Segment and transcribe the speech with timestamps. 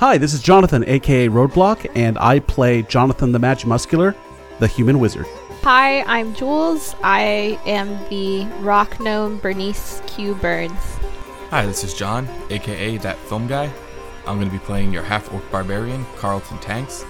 [0.00, 4.14] Hi, this is Jonathan, aka Roadblock, and I play Jonathan the Match Muscular,
[4.60, 5.26] the human wizard.
[5.64, 6.94] Hi, I'm Jules.
[7.02, 10.36] I am the rock gnome Bernice Q.
[10.36, 10.80] Burns.
[11.50, 13.72] Hi, this is John, aka That Film Guy.
[14.24, 17.04] I'm going to be playing your half orc barbarian, Carlton Tanks,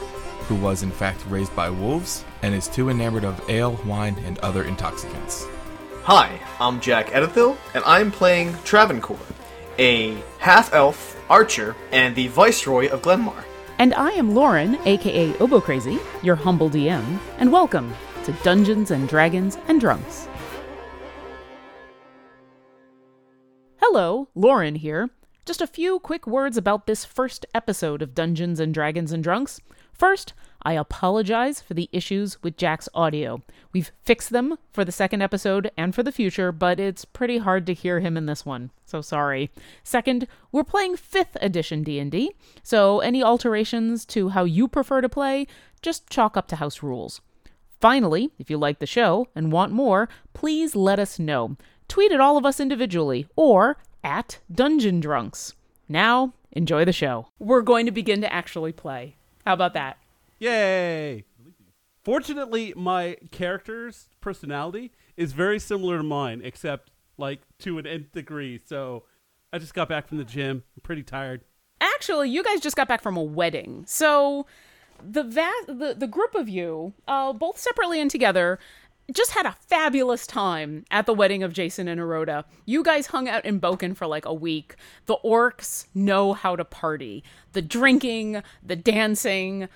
[0.49, 4.39] who was in fact raised by wolves and is too enamored of ale, wine, and
[4.39, 5.47] other intoxicants.
[6.05, 9.19] Hi, I'm Jack Edithil, and I'm playing Travancore,
[9.79, 13.45] a half elf archer and the Viceroy of Glenmar.
[13.79, 17.95] And I am Lauren, aka Obo Crazy, your humble DM, and welcome
[18.25, 20.29] to Dungeons and Dragons and Drunks.
[23.77, 25.11] Hello, Lauren here.
[25.47, 29.61] Just a few quick words about this first episode of Dungeons and Dragons and Drunks.
[29.99, 33.43] First, I apologize for the issues with Jack's audio.
[33.73, 37.67] We've fixed them for the second episode and for the future, but it's pretty hard
[37.67, 38.71] to hear him in this one.
[38.85, 39.51] So sorry.
[39.83, 45.49] Second, we're playing 5th edition D&D, so any alterations to how you prefer to play,
[45.83, 47.21] just chalk up to house rules.
[47.81, 51.57] Finally, if you like the show and want more, please let us know.
[51.89, 55.55] Tweet at all of us individually or at Dungeon Drunks.
[55.89, 57.29] Now, enjoy the show.
[57.39, 59.17] We're going to begin to actually play.
[59.49, 59.97] How about that?
[60.41, 61.25] Yay!
[62.05, 68.61] Fortunately, my character's personality is very similar to mine, except like to an nth degree.
[68.63, 69.05] So
[69.51, 70.65] I just got back from the gym.
[70.77, 71.45] I'm pretty tired.
[71.81, 73.85] Actually, you guys just got back from a wedding.
[73.87, 74.45] So
[75.03, 78.59] the the, the group of you, uh, both separately and together,
[79.13, 82.45] just had a fabulous time at the wedding of Jason and Eroda.
[82.67, 84.77] You guys hung out in Boken for like a week.
[85.07, 87.25] The orcs know how to party.
[87.53, 89.69] The drinking, the dancing,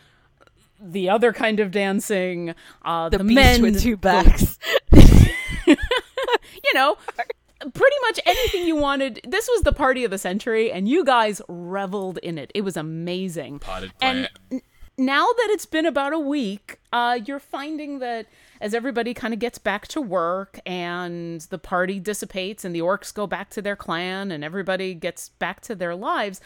[0.81, 4.59] the other kind of dancing, uh, The, the, men with two the- backs.
[5.67, 5.77] you
[6.75, 6.97] know,
[7.75, 9.21] pretty much anything you wanted.
[9.27, 12.51] This was the party of the century, and you guys reveled in it.
[12.55, 13.61] It was amazing.
[13.61, 14.29] Potted plant.
[14.51, 14.61] n-
[14.99, 18.27] now that it's been about a week, uh, you're finding that
[18.61, 23.13] as everybody kind of gets back to work and the party dissipates and the orcs
[23.13, 26.41] go back to their clan and everybody gets back to their lives,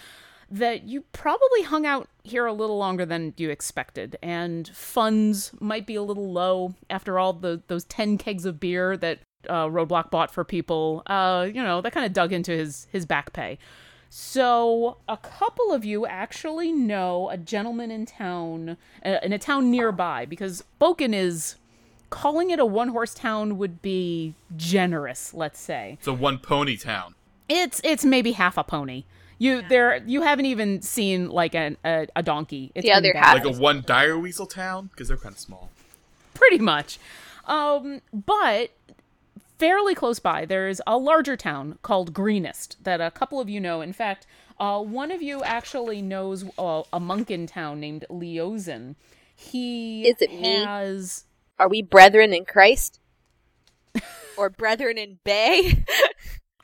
[0.51, 5.87] that you probably hung out here a little longer than you expected, and funds might
[5.87, 9.19] be a little low after all the those ten kegs of beer that
[9.49, 11.03] uh, Roadblock bought for people.
[11.07, 13.59] Uh, you know, that kind of dug into his his back pay.
[14.09, 19.71] So, a couple of you actually know a gentleman in town, uh, in a town
[19.71, 21.57] nearby, because Boken is
[22.11, 25.97] calling it a one horse town would be generous, let's say.
[25.99, 27.15] It's a one pony town.
[27.49, 29.05] It's it's maybe half a pony.
[29.39, 32.73] You there you haven't even seen like an, a a donkey.
[32.75, 33.45] It's The other half.
[33.45, 34.89] Like a one dire weasel town?
[34.93, 35.71] Because they're kind of small.
[36.35, 36.99] pretty much.
[37.47, 38.71] Um, but
[39.59, 43.81] fairly close by, there's a larger town called Greenest that a couple of you know.
[43.81, 44.27] In fact,
[44.59, 48.97] uh, one of you actually knows uh, a monk in town named Leozen.
[49.35, 50.65] He Is it me?
[50.65, 51.25] has
[51.59, 53.01] Are we brethren in Christ?
[54.39, 55.85] or brethren in Bay?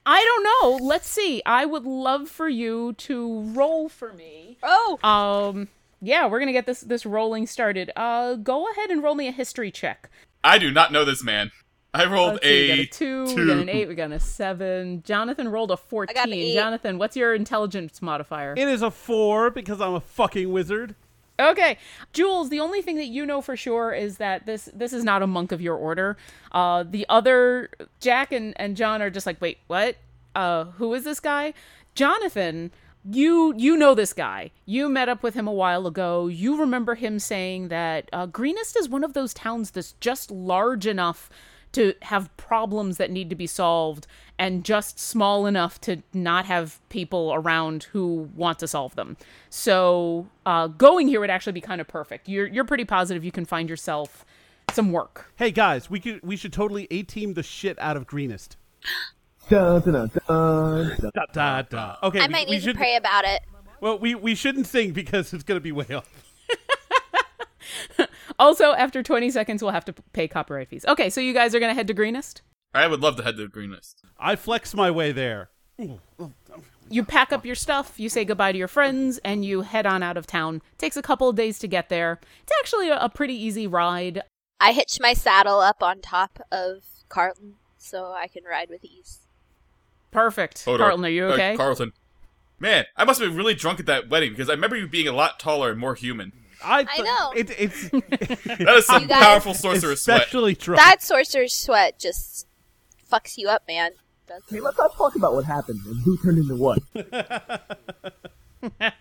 [0.04, 0.42] I don't
[0.80, 0.84] know.
[0.84, 1.42] Let's see.
[1.46, 4.58] I would love for you to roll for me.
[4.62, 4.98] Oh!
[5.04, 5.68] Um,
[6.00, 7.92] yeah, we're gonna get this this rolling started.
[7.94, 10.10] Uh, go ahead and roll me a history check.
[10.42, 11.52] I do not know this man.
[11.94, 13.36] I rolled Let's see, we got a, a two, two.
[13.36, 15.02] we got an eight, we got a seven.
[15.04, 16.14] Jonathan rolled a fourteen.
[16.14, 16.54] got an eight.
[16.54, 18.54] Jonathan, what's your intelligence modifier?
[18.56, 20.94] It is a four because I'm a fucking wizard.
[21.38, 21.76] Okay,
[22.12, 22.48] Jules.
[22.48, 25.26] The only thing that you know for sure is that this this is not a
[25.26, 26.16] monk of your order.
[26.52, 27.70] Uh, the other
[28.00, 29.96] Jack and and John are just like, wait, what?
[30.34, 31.52] Uh, who is this guy?
[31.94, 32.70] Jonathan,
[33.04, 34.50] you you know this guy.
[34.64, 36.26] You met up with him a while ago.
[36.28, 40.86] You remember him saying that uh, Greenest is one of those towns that's just large
[40.86, 41.28] enough
[41.72, 44.06] to have problems that need to be solved
[44.38, 49.16] and just small enough to not have people around who want to solve them.
[49.50, 52.28] So uh, going here would actually be kind of perfect.
[52.28, 54.24] You're you're pretty positive you can find yourself
[54.72, 55.32] some work.
[55.36, 58.56] Hey guys, we could we should totally a team the shit out of Greenest.
[59.48, 61.96] Da, da, da.
[62.02, 63.42] Okay, I we, might we need to should, pray about it.
[63.80, 66.31] Well, we we shouldn't sing because it's gonna be way off.
[68.42, 70.84] Also, after 20 seconds, we'll have to pay copyright fees.
[70.86, 72.42] Okay, so you guys are gonna head to Greenest.
[72.74, 74.02] I would love to head to greenest.
[74.18, 75.50] I flex my way there.
[76.88, 80.02] You pack up your stuff, you say goodbye to your friends, and you head on
[80.02, 80.62] out of town.
[80.78, 82.18] Takes a couple of days to get there.
[82.42, 84.22] It's actually a, a pretty easy ride.
[84.60, 89.20] I hitch my saddle up on top of Carlton so I can ride with ease.
[90.10, 90.64] Perfect.
[90.64, 90.78] Hodor.
[90.78, 91.56] Carlton, are you Uh, okay?
[91.56, 91.92] Carlton.
[92.58, 95.08] Man, I must have been really drunk at that wedding because I remember you being
[95.08, 96.32] a lot taller and more human.
[96.64, 97.32] I, I know.
[97.36, 100.18] It, it's That is some You guys- powerful sorcerer's sweat.
[100.22, 100.80] especially drunk.
[100.80, 102.46] That sorcerer's sweat just
[103.10, 103.92] fucks you up, man.
[104.26, 106.78] Does- Hey, let's not talk about what happened and who turned into what.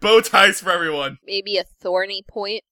[0.00, 1.18] Bow ties for everyone.
[1.26, 2.64] Maybe a thorny point.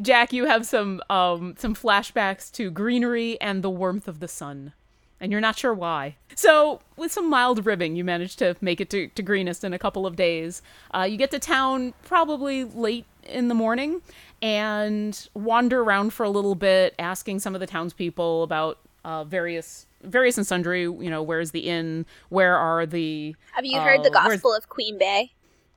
[0.00, 4.72] Jack, you have some um some flashbacks to greenery and the warmth of the sun.
[5.20, 6.16] And you're not sure why.
[6.34, 9.78] So, with some mild ribbing, you manage to make it to, to Greenest in a
[9.78, 10.62] couple of days.
[10.94, 14.00] Uh, you get to town probably late in the morning
[14.40, 19.86] and wander around for a little bit, asking some of the townspeople about uh, various
[20.02, 20.82] various and sundry.
[20.82, 22.06] You know, where's the inn?
[22.28, 23.34] Where are the?
[23.52, 25.32] Have you heard the uh, gospel of Queen Bay?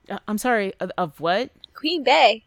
[0.10, 1.50] Uh, I'm sorry, of, of what?
[1.74, 2.44] Queen Bay.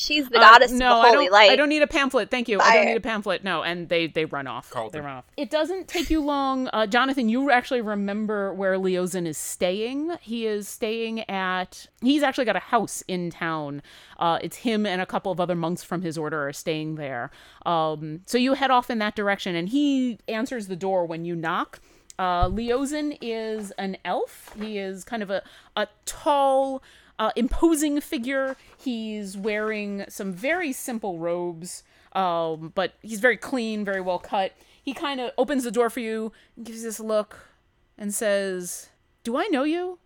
[0.00, 1.50] She's the Uh, goddess no, of the holy I don't, light.
[1.50, 2.30] I don't need a pamphlet.
[2.30, 2.60] Thank you.
[2.60, 3.42] I don't need a pamphlet.
[3.42, 4.70] No, and they they run off.
[4.70, 5.00] Carlton.
[5.00, 5.24] They run off.
[5.36, 7.28] It doesn't take you long, uh, Jonathan.
[7.28, 10.12] You actually remember where Leozen is staying.
[10.20, 11.88] He is staying at.
[12.00, 13.82] He's actually got a house in town.
[14.20, 17.32] Uh, it's him and a couple of other monks from his order are staying there.
[17.66, 21.34] Um, so you head off in that direction, and he answers the door when you
[21.34, 21.80] knock.
[22.20, 24.54] Uh, Leozen is an elf.
[24.60, 25.42] He is kind of a,
[25.76, 26.82] a tall,
[27.18, 28.56] uh, imposing figure.
[28.76, 31.82] He's wearing some very simple robes,
[32.12, 34.52] um, but he's very clean, very well cut.
[34.82, 36.32] He kind of opens the door for you,
[36.62, 37.48] gives you this look,
[37.96, 38.88] and says,
[39.24, 39.98] Do I know you?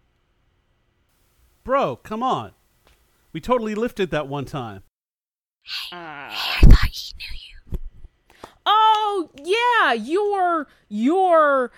[1.64, 2.53] Bro, come on.
[3.32, 4.82] We totally lifted that one time.
[5.62, 7.79] Hey, uh, hey, I thought he knew you.
[8.67, 11.70] Oh, yeah, you're, you're,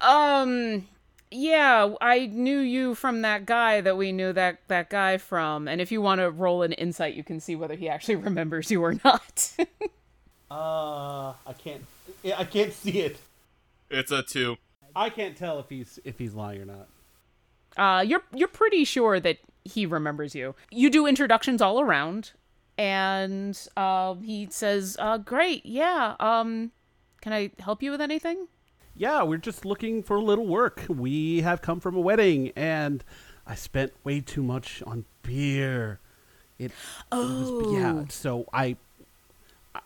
[0.00, 0.86] um,
[1.32, 5.66] yeah, I knew you from that guy that we knew that that guy from.
[5.68, 8.70] And if you want to roll an insight, you can see whether he actually remembers
[8.70, 9.52] you or not.
[10.50, 11.82] Uh, I can't.
[12.36, 13.16] I can't see it.
[13.90, 14.56] It's a two.
[14.94, 16.88] I can't tell if he's if he's lying or not.
[17.78, 20.54] uh, you're you're pretty sure that he remembers you.
[20.70, 22.32] You do introductions all around,
[22.76, 26.16] and uh, he says, uh, "Great, yeah.
[26.20, 26.72] Um,
[27.22, 28.48] can I help you with anything?"
[29.02, 30.84] Yeah, we're just looking for a little work.
[30.88, 33.02] We have come from a wedding, and
[33.44, 35.98] I spent way too much on beer.
[36.56, 36.70] It,
[37.10, 37.62] oh.
[37.62, 37.94] was, yeah.
[37.94, 38.06] Oh.
[38.10, 38.76] So I,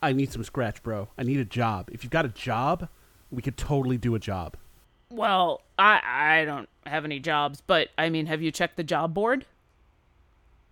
[0.03, 1.09] I need some scratch, bro.
[1.17, 1.89] I need a job.
[1.91, 2.91] If you've got a job,
[3.31, 4.55] we could totally do a job.
[5.09, 9.15] Well, I I don't have any jobs, but I mean, have you checked the job
[9.15, 9.47] board?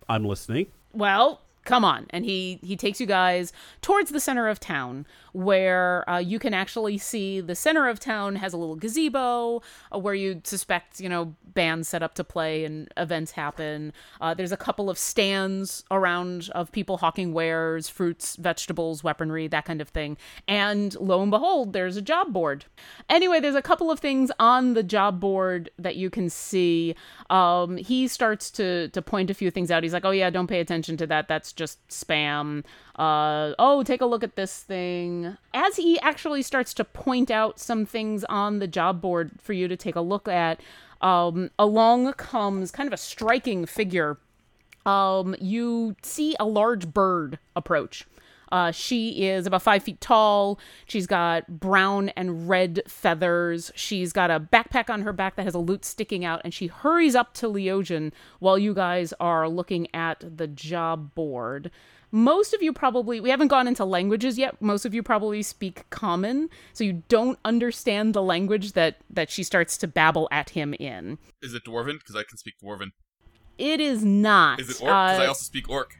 [0.07, 0.67] I'm listening.
[0.93, 2.05] Well, come on.
[2.11, 3.51] And he he takes you guys
[3.81, 8.37] towards the center of town where uh, you can actually see the center of town
[8.37, 9.61] has a little gazebo
[9.93, 13.91] uh, where you suspect you know bands set up to play and events happen.
[14.21, 19.65] Uh, there's a couple of stands around of people hawking wares fruits vegetables weaponry that
[19.65, 20.15] kind of thing.
[20.47, 22.65] And lo and behold there's a job board.
[23.09, 26.95] Anyway there's a couple of things on the job board that you can see.
[27.29, 29.81] Um, he starts to to point a few things out.
[29.81, 31.27] He's like oh yeah don't pay attention to that.
[31.27, 32.63] That's just spam
[32.97, 37.59] uh, oh take a look at this thing as he actually starts to point out
[37.59, 40.59] some things on the job board for you to take a look at
[41.01, 44.17] um, along comes kind of a striking figure
[44.85, 48.05] um, you see a large bird approach.
[48.51, 50.59] Uh, she is about five feet tall.
[50.85, 53.71] She's got brown and red feathers.
[53.75, 56.67] She's got a backpack on her back that has a lute sticking out, and she
[56.67, 61.71] hurries up to Leogen while you guys are looking at the job board.
[62.11, 64.61] Most of you probably, we haven't gone into languages yet.
[64.61, 69.43] Most of you probably speak common, so you don't understand the language that, that she
[69.43, 71.17] starts to babble at him in.
[71.41, 71.99] Is it dwarven?
[71.99, 72.91] Because I can speak dwarven.
[73.57, 74.61] It is not.
[74.61, 74.91] Is it orc?
[74.91, 75.95] Because I Uh, also speak orc.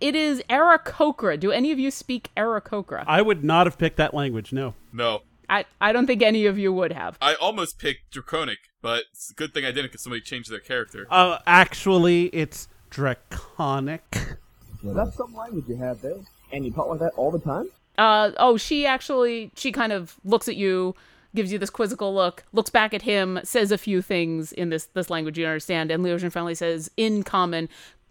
[0.00, 1.38] It is Aarakocra.
[1.38, 3.04] Do any of you speak Aarakocra?
[3.06, 4.52] I would not have picked that language.
[4.52, 4.74] No.
[4.92, 5.22] No.
[5.48, 7.16] I, I don't think any of you would have.
[7.20, 10.58] I almost picked draconic, but it's a good thing I didn't because somebody changed their
[10.58, 11.06] character.
[11.08, 14.36] Uh, actually, it's draconic.
[14.82, 16.16] Well, that's some language you have there.
[16.52, 17.68] And you talk like that all the time?
[17.96, 20.94] Uh, oh, she actually, she kind of looks at you,
[21.34, 24.86] gives you this quizzical look, looks back at him, says a few things in this,
[24.94, 27.68] this language you understand, and Leogen finally says, in common,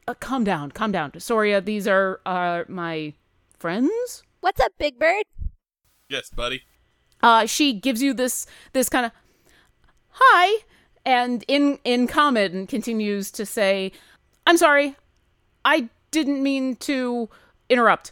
[0.08, 1.12] uh, calm down, calm down.
[1.20, 3.14] Soria, these are, uh, my
[3.58, 4.24] friends?
[4.42, 5.24] What's up, Big Bird?
[6.10, 6.62] Yes, buddy.
[7.24, 9.12] uh, she gives you this this kind of
[10.10, 10.64] hi,
[11.06, 13.92] and in in common continues to say,
[14.46, 14.96] "I'm sorry,
[15.64, 17.28] I didn't mean to
[17.70, 18.12] interrupt.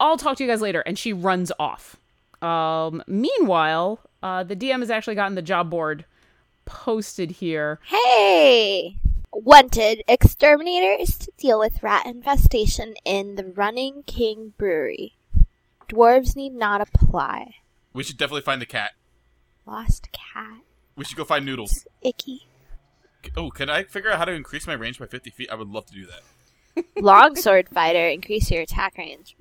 [0.00, 1.94] I'll talk to you guys later." And she runs off.
[2.42, 6.04] Um, meanwhile, uh, the DM has actually gotten the job board
[6.64, 7.78] posted here.
[7.84, 8.96] Hey!
[9.32, 15.16] Wanted exterminators to deal with rat infestation in the Running King Brewery.
[15.88, 17.56] Dwarves need not apply.
[17.92, 18.92] We should definitely find the cat.
[19.66, 20.62] Lost cat.
[20.96, 21.86] We should go find Noodles.
[22.02, 22.48] Icky.
[23.36, 25.50] Oh, can I figure out how to increase my range by 50 feet?
[25.50, 26.84] I would love to do that.
[27.02, 29.36] Longsword fighter, increase your attack range.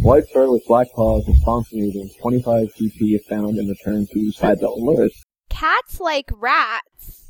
[0.00, 4.60] White sword with black paws, response moving, 25 CP if found and return to side
[4.60, 5.22] belt lures.
[5.48, 7.21] Cats like rats,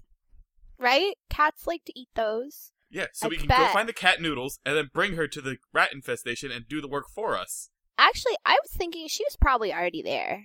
[0.83, 1.15] right?
[1.31, 2.73] Cats like to eat those.
[2.91, 3.59] Yeah, so I we can bet.
[3.59, 6.81] go find the cat Noodles and then bring her to the rat infestation and do
[6.81, 7.71] the work for us.
[7.97, 10.45] Actually, I was thinking she was probably already there.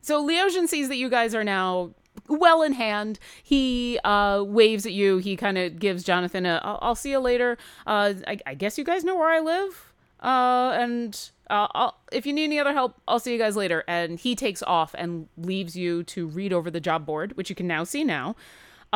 [0.00, 1.94] So Leosian sees that you guys are now
[2.28, 3.18] well in hand.
[3.42, 5.18] He uh, waves at you.
[5.18, 8.78] He kind of gives Jonathan a "I'll, I'll see you later." Uh, I, I guess
[8.78, 9.92] you guys know where I live.
[10.22, 13.84] Uh, and uh, I'll, if you need any other help, I'll see you guys later.
[13.86, 17.56] And he takes off and leaves you to read over the job board, which you
[17.56, 18.36] can now see now.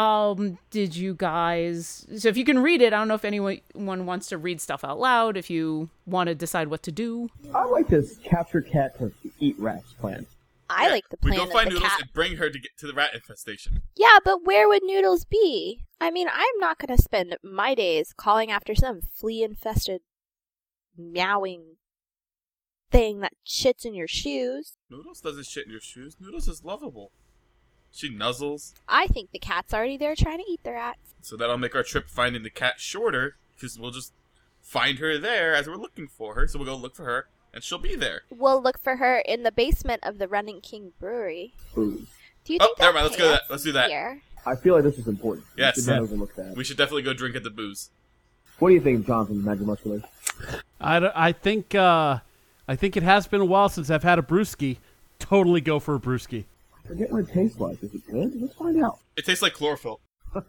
[0.00, 2.06] Um, did you guys?
[2.16, 3.60] So if you can read it, I don't know if anyone
[4.06, 5.36] wants to read stuff out loud.
[5.36, 7.28] If you want to decide what to do.
[7.54, 10.26] I like this capture cat to eat rats plan.
[10.68, 12.00] I Yeah, like the plan We plan go of find the Noodles cat.
[12.02, 13.82] and bring her to get to the rat infestation.
[13.96, 15.84] Yeah, but where would Noodles be?
[16.00, 20.00] I mean, I'm not going to spend my days calling after some flea infested,
[20.96, 21.76] meowing
[22.90, 24.76] thing that shits in your shoes.
[24.88, 26.16] Noodles doesn't shit in your shoes.
[26.20, 27.10] Noodles is lovable.
[27.92, 31.14] She nuzzles, I think the cat's already there trying to eat the rats.
[31.22, 34.12] so that'll make our trip finding the cat shorter because we'll just
[34.62, 36.46] find her there as we're looking for her.
[36.46, 38.22] So we'll go look for her, and she'll be there.
[38.30, 41.52] We'll look for her in the basement of the Running King Brewery.
[41.74, 42.06] Food.
[42.44, 43.42] Do you Oh, think never mind, let's go that.
[43.50, 43.90] Let's do that.
[43.90, 44.22] Here?
[44.46, 45.46] I feel like this is important.
[45.56, 45.74] We Yes.
[45.74, 46.00] should not Yeah.
[46.00, 46.56] overlook that.
[46.56, 47.90] We should definitely go drink at the booze.
[48.60, 50.02] What do you think, Jonathan, Magic Muscular?
[50.80, 52.18] I, I think uh,
[52.68, 54.76] I think it has been a while since I've had a brewski.
[55.18, 56.44] Totally go for a brewski.
[56.90, 57.80] Forget what it tastes like.
[57.84, 58.32] Is it good?
[58.40, 58.98] Let's find out.
[59.16, 60.00] It tastes like chlorophyll.
[60.34, 60.42] Too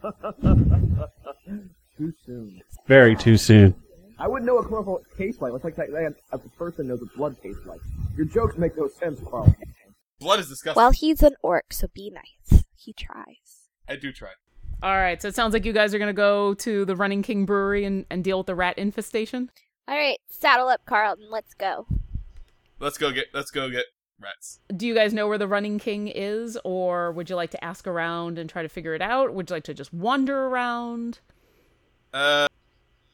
[2.25, 2.59] soon.
[2.87, 3.75] Very too soon.
[4.17, 5.53] I wouldn't know what chlorophyll tastes like.
[5.53, 7.79] It's like that, that uh, a person knows what blood tastes like.
[8.17, 9.55] Your jokes make no sense, Carl.
[10.19, 10.81] Blood is disgusting.
[10.81, 12.63] Well, he's an orc, so be nice.
[12.75, 13.69] He tries.
[13.87, 14.31] I do try.
[14.81, 17.45] All right, so it sounds like you guys are gonna go to the Running King
[17.45, 19.51] Brewery and, and deal with the rat infestation.
[19.87, 21.27] All right, saddle up, Carlton.
[21.29, 21.85] Let's go.
[22.79, 23.27] Let's go get.
[23.31, 23.85] Let's go get
[24.21, 24.59] rats.
[24.75, 27.87] Do you guys know where the Running King is, or would you like to ask
[27.87, 29.33] around and try to figure it out?
[29.33, 31.19] Would you like to just wander around?
[32.13, 32.47] Uh,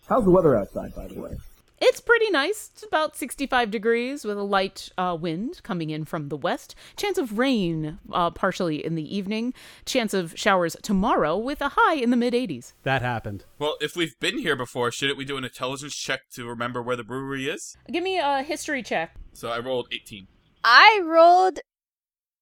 [0.08, 1.38] How's the weather outside, by the way?
[1.80, 2.72] It's pretty nice.
[2.74, 6.74] It's about 65 degrees with a light uh, wind coming in from the west.
[6.96, 9.54] Chance of rain uh, partially in the evening.
[9.86, 12.74] Chance of showers tomorrow with a high in the mid 80s.
[12.82, 13.46] That happened.
[13.60, 16.96] well, if we've been here before, shouldn't we do an intelligence check to remember where
[16.96, 17.78] the brewery is?
[17.92, 19.14] Give me a history check.
[19.34, 20.26] So I rolled 18.
[20.70, 21.60] I rolled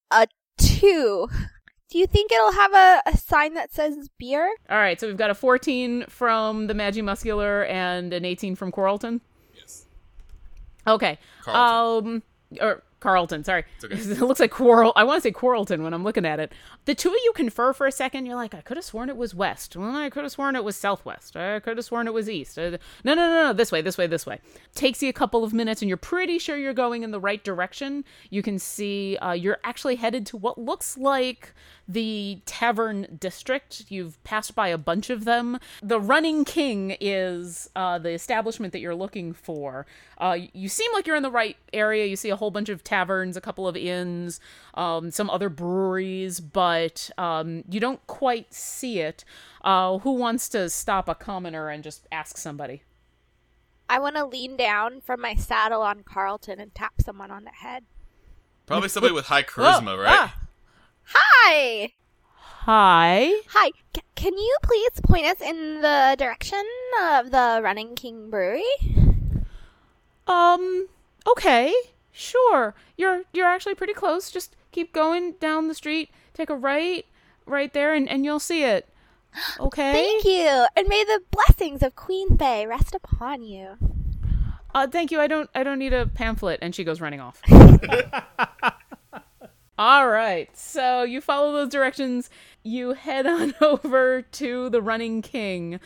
[0.10, 0.26] a
[0.58, 1.28] two.
[1.90, 4.52] Do you think it'll have a, a sign that says beer?
[4.68, 8.72] All right, so we've got a 14 from the Magi Muscular and an 18 from
[8.72, 9.22] Coralton.
[9.54, 9.86] Yes.
[10.88, 11.20] Okay.
[11.44, 12.16] Carlton.
[12.16, 12.24] Um
[12.60, 13.66] or Carlton, sorry.
[13.84, 13.96] okay.
[14.00, 14.94] it looks like Quarrel.
[14.96, 16.52] I want to say Quarlton when I'm looking at it.
[16.86, 18.26] The two of you confer for a second.
[18.26, 19.76] You're like, I could have sworn it was west.
[19.76, 21.36] Well, I could have sworn it was southwest.
[21.36, 22.58] I could have sworn it was east.
[22.58, 22.72] Uh,
[23.04, 23.54] no, no, no, no.
[23.54, 24.40] This way, this way, this way.
[24.74, 27.44] Takes you a couple of minutes, and you're pretty sure you're going in the right
[27.44, 28.04] direction.
[28.30, 31.54] You can see uh, you're actually headed to what looks like
[31.88, 33.86] the tavern district.
[33.90, 35.60] You've passed by a bunch of them.
[35.82, 39.86] The Running King is uh, the establishment that you're looking for.
[40.18, 42.06] Uh, you seem like you're in the right area.
[42.06, 44.40] You see a whole bunch of taverns, a couple of inns,
[44.74, 49.24] um, some other breweries, but um, you don't quite see it.
[49.64, 52.84] Uh, who wants to stop a commoner and just ask somebody?
[53.88, 57.52] I want to lean down from my saddle on Carlton and tap someone on the
[57.52, 57.84] head.
[58.66, 60.18] Probably somebody with high charisma, Whoa, right?
[60.20, 60.36] ah,
[61.08, 61.94] Hi!
[62.40, 63.32] hi.
[63.50, 66.64] Hi, C- can you please point us in the direction
[67.02, 68.64] of the Running King Brewery?
[70.28, 70.88] Um.
[71.28, 71.74] Okay.
[72.12, 72.74] Sure.
[72.98, 74.32] You're you're actually pretty close.
[74.32, 76.10] Just keep going down the street.
[76.34, 77.06] Take a right,
[77.46, 78.88] right there, and, and you'll see it.
[79.60, 79.92] Okay.
[79.92, 83.78] Thank you, and may the blessings of Queen Faye rest upon you.
[84.74, 85.20] Uh, thank you.
[85.20, 85.50] I don't.
[85.54, 86.60] I don't need a pamphlet.
[86.62, 87.42] And she goes running off.
[89.78, 90.56] All right.
[90.58, 92.30] So you follow those directions.
[92.64, 95.80] You head on over to the Running King,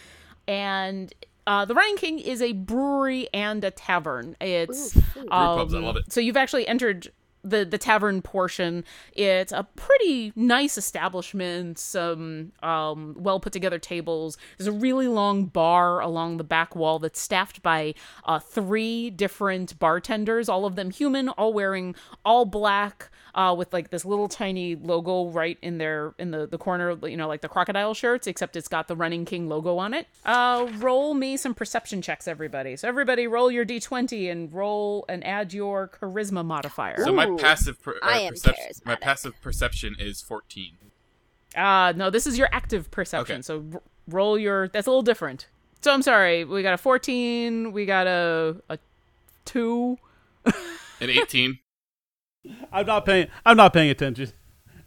[0.48, 1.14] and
[1.48, 4.36] uh, the Running King is a brewery and a tavern.
[4.40, 5.28] It's Ooh, food.
[5.30, 6.12] pubs, I um, love it.
[6.12, 7.12] So you've actually entered
[7.44, 8.84] the the tavern portion.
[9.14, 11.80] It's a pretty nice establishment.
[11.80, 14.38] Some um, well put together tables.
[14.58, 19.80] There's a really long bar along the back wall that's staffed by uh, three different
[19.80, 23.10] bartenders, all of them human, all wearing all black.
[23.40, 27.16] Uh, with like this little tiny logo right in their in the the corner, you
[27.16, 30.08] know, like the crocodile shirts, except it's got the Running King logo on it.
[30.26, 32.76] Uh, roll me some perception checks, everybody.
[32.76, 37.02] So everybody, roll your d20 and roll and add your charisma modifier.
[37.02, 40.74] So my Ooh, passive per- I uh, am perception, my passive perception is 14.
[41.56, 43.36] Uh no, this is your active perception.
[43.36, 43.42] Okay.
[43.42, 45.48] So r- roll your that's a little different.
[45.80, 48.78] So I'm sorry, we got a 14, we got a a
[49.46, 49.98] 2.
[50.46, 51.60] An 18.
[52.72, 53.28] I'm not paying.
[53.46, 54.32] I'm not paying attention.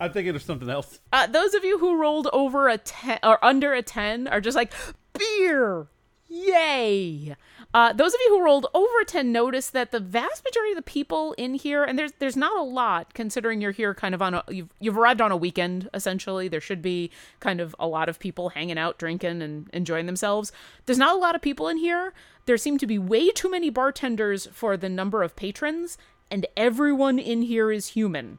[0.00, 1.00] I'm thinking of something else.
[1.12, 4.56] Uh those of you who rolled over a 10 or under a 10 are just
[4.56, 4.72] like
[5.12, 5.88] beer.
[6.34, 7.36] Yay!
[7.74, 10.82] Uh, those of you who rolled over 10 notice that the vast majority of the
[10.82, 14.34] people in here, and there's there's not a lot considering you're here kind of on
[14.34, 16.48] a you've you've arrived on a weekend essentially.
[16.48, 20.52] There should be kind of a lot of people hanging out, drinking, and enjoying themselves.
[20.86, 22.14] There's not a lot of people in here.
[22.46, 25.98] There seem to be way too many bartenders for the number of patrons,
[26.32, 28.38] and everyone in here is human.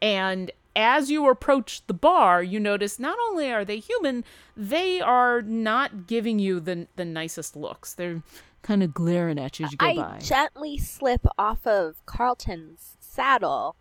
[0.00, 4.24] And as you approach the bar, you notice not only are they human,
[4.56, 7.92] they are not giving you the the nicest looks.
[7.92, 8.22] They're
[8.62, 10.18] kind of glaring at you as you go I by.
[10.18, 13.76] gently slip off of Carlton's saddle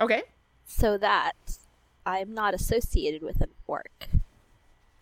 [0.00, 0.24] okay.
[0.66, 1.58] so that
[2.04, 4.08] I'm not associated with an orc.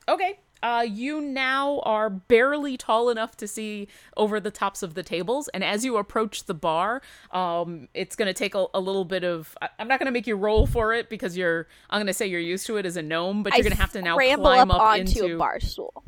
[0.07, 0.39] Okay.
[0.63, 5.49] Uh, you now are barely tall enough to see over the tops of the tables,
[5.49, 7.01] and as you approach the bar,
[7.33, 9.57] um, it's going to take a, a little bit of.
[9.63, 11.67] I, I'm not going to make you roll for it because you're.
[11.89, 13.81] I'm going to say you're used to it as a gnome, but you're going to
[13.81, 15.35] have to now climb up, up, onto into.
[15.35, 16.05] a bar stool.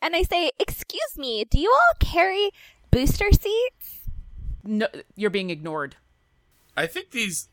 [0.00, 2.50] And I say, "Excuse me, do you all carry
[2.90, 4.08] booster seats?"
[4.62, 4.86] No,
[5.16, 5.96] you're being ignored.
[6.76, 7.48] I think these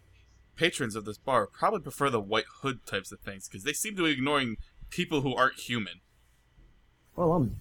[0.56, 3.96] patrons of this bar probably prefer the white hood types of things because they seem
[3.96, 4.58] to be ignoring
[4.96, 5.94] people who aren't human.
[7.16, 7.56] Well, I'm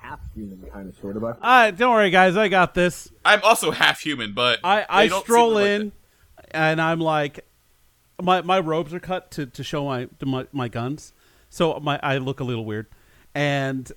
[0.00, 1.24] half human, kind of, sort of.
[1.24, 2.36] I- All right, don't worry, guys.
[2.36, 3.08] I got this.
[3.24, 5.92] I'm also half human, but I, I stroll to like in,
[6.52, 7.44] and I'm like,
[8.20, 11.12] my my robes are cut to, to show my, to my my guns,
[11.50, 12.86] so my I look a little weird,
[13.34, 13.90] and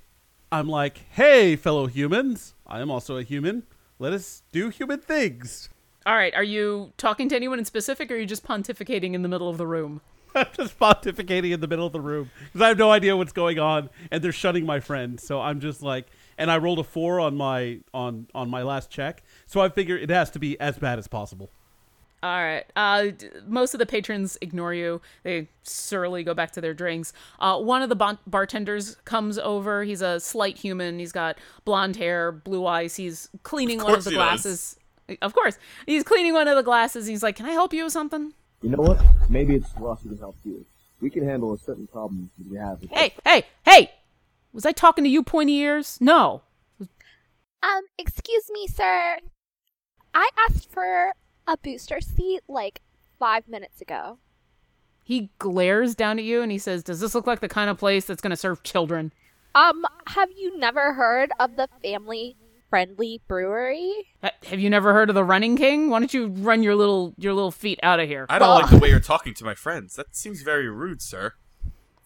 [0.51, 3.63] I'm like, hey, fellow humans, I am also a human.
[4.00, 5.69] Let us do human things.
[6.05, 9.21] All right, are you talking to anyone in specific, or are you just pontificating in
[9.21, 10.01] the middle of the room?
[10.35, 13.33] I'm just pontificating in the middle of the room because I have no idea what's
[13.33, 15.19] going on, and they're shunning my friend.
[15.19, 16.07] So I'm just like,
[16.38, 19.97] and I rolled a four on my on on my last check, so I figure
[19.97, 21.50] it has to be as bad as possible.
[22.23, 22.65] All right.
[22.75, 25.01] Uh, d- most of the patrons ignore you.
[25.23, 27.13] They surly go back to their drinks.
[27.39, 29.83] Uh, one of the bon- bartenders comes over.
[29.83, 31.00] He's a slight human.
[31.00, 32.95] He's got blonde hair, blue eyes.
[32.95, 34.24] He's cleaning one of the he does.
[34.44, 34.77] glasses.
[35.24, 35.57] Of course.
[35.87, 37.07] He's cleaning one of the glasses.
[37.07, 38.33] He's like, Can I help you with something?
[38.61, 39.03] You know what?
[39.29, 40.63] Maybe it's Ross who can help you.
[41.01, 42.79] We can handle a certain problem that we have.
[42.91, 43.91] Hey, hey, hey!
[44.53, 45.97] Was I talking to you, pointy ears?
[46.00, 46.43] No.
[46.79, 49.17] Um, excuse me, sir.
[50.13, 51.13] I asked for
[51.47, 52.81] a booster seat like
[53.17, 54.19] five minutes ago.
[55.03, 57.77] He glares down at you and he says, Does this look like the kind of
[57.77, 59.11] place that's going to serve children?
[59.55, 62.35] Um, have you never heard of the family
[62.75, 63.94] friendly brewery?
[64.24, 65.90] Have you never heard of the Running King?
[65.90, 68.25] Why don't you run your little your little feet out of here?
[68.29, 69.96] I don't Well- like the way you're talking to my friends.
[69.98, 71.34] That seems very rude, sir.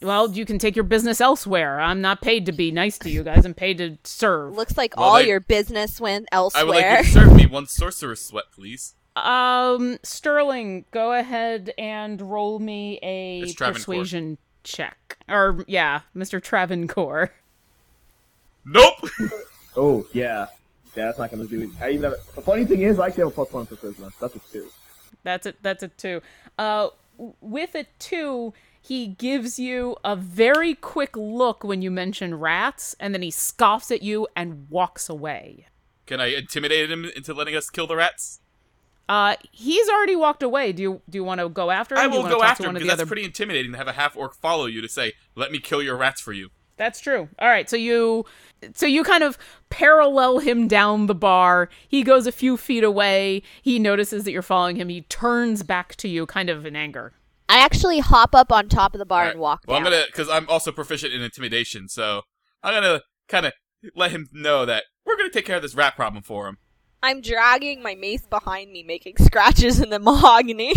[0.02, 1.80] Well, you can take your business elsewhere.
[1.80, 3.46] I'm not paid to be nice to you guys.
[3.46, 4.54] I'm paid to serve.
[4.56, 6.62] Looks like Well, all they- your business went elsewhere.
[6.62, 8.96] I would like you to serve me one sorcerer's sweat, please.
[9.16, 13.80] Um, Sterling, go ahead and roll me a It's Travancore.
[13.80, 15.18] persuasion check.
[15.30, 16.42] Or yeah, Mr.
[16.42, 17.32] Travancore.
[18.66, 18.96] Nope.
[19.78, 20.46] Oh, yeah.
[20.96, 21.70] Yeah, that's not gonna do it.
[21.82, 24.12] I even have, the funny thing is, I actually have a plus one for charisma.
[24.20, 24.70] That's a two.
[25.24, 25.58] That's it.
[25.62, 26.22] That's a two.
[26.58, 26.90] Uh,
[27.42, 33.14] with a two, he gives you a very quick look when you mention rats, and
[33.14, 35.68] then he scoffs at you and walks away.
[36.06, 38.42] Can I intimidate him into letting us kill the rats?
[39.08, 40.72] Uh, he's already walked away.
[40.72, 42.02] Do you do you want to go after him?
[42.02, 44.36] I will go after him because that's other pretty intimidating to have a half orc
[44.36, 47.30] follow you to say, "Let me kill your rats for you." That's true.
[47.40, 48.26] All right, so you
[48.74, 49.38] so you kind of
[49.70, 51.70] parallel him down the bar.
[51.88, 53.44] He goes a few feet away.
[53.62, 54.90] He notices that you're following him.
[54.90, 57.14] He turns back to you kind of in anger.
[57.48, 59.34] I actually hop up on top of the bar Alright.
[59.36, 59.88] and walk Well, down.
[59.88, 62.24] I'm gonna because I'm also proficient in intimidation, so
[62.64, 63.54] I'm gonna kind of
[63.96, 66.58] let him know that we're gonna take care of this rat problem for him.
[67.04, 70.74] I'm dragging my mace behind me, making scratches in the mahogany.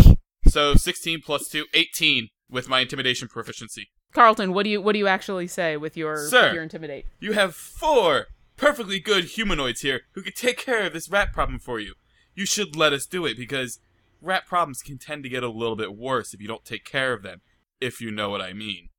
[0.47, 3.89] So 16 plus 2, 18 with my intimidation proficiency.
[4.13, 6.45] Carlton, what do you what do you actually say with your Sir.
[6.45, 7.05] with your intimidate?
[7.19, 11.59] You have four perfectly good humanoids here who could take care of this rat problem
[11.59, 11.93] for you.
[12.35, 13.79] You should let us do it because
[14.21, 17.13] rat problems can tend to get a little bit worse if you don't take care
[17.13, 17.41] of them,
[17.79, 18.89] if you know what I mean.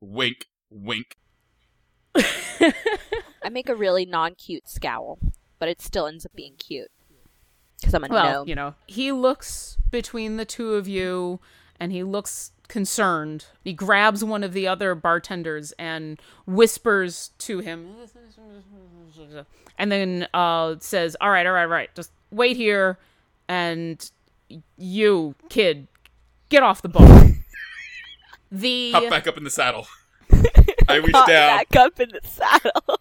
[0.00, 1.16] Wink, wink.
[3.44, 5.18] I make a really non-cute scowl,
[5.58, 6.90] but it still ends up being cute
[7.80, 8.48] because I'm a Well, gnome.
[8.48, 11.40] you know, he looks between the two of you
[11.80, 13.44] and he looks concerned.
[13.62, 17.94] He grabs one of the other bartenders and whispers to him
[19.78, 21.94] and then uh says, "All right, all right, all right.
[21.94, 22.98] Just wait here
[23.46, 24.10] and
[24.78, 25.86] you, kid,
[26.48, 27.28] get off the bar."
[28.50, 29.86] The Hop back up in the saddle.
[30.88, 31.58] I reach Got down.
[31.58, 33.00] back up in the saddle.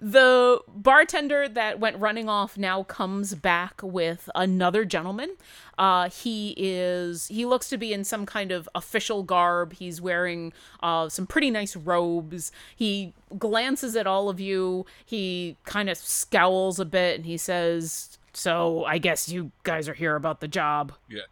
[0.00, 5.34] The bartender that went running off now comes back with another gentleman.
[5.76, 9.72] Uh, he is he looks to be in some kind of official garb.
[9.72, 12.52] He's wearing uh, some pretty nice robes.
[12.76, 14.86] He glances at all of you.
[15.04, 19.94] He kind of scowls a bit and he says, "So I guess you guys are
[19.94, 21.22] here about the job." Yeah.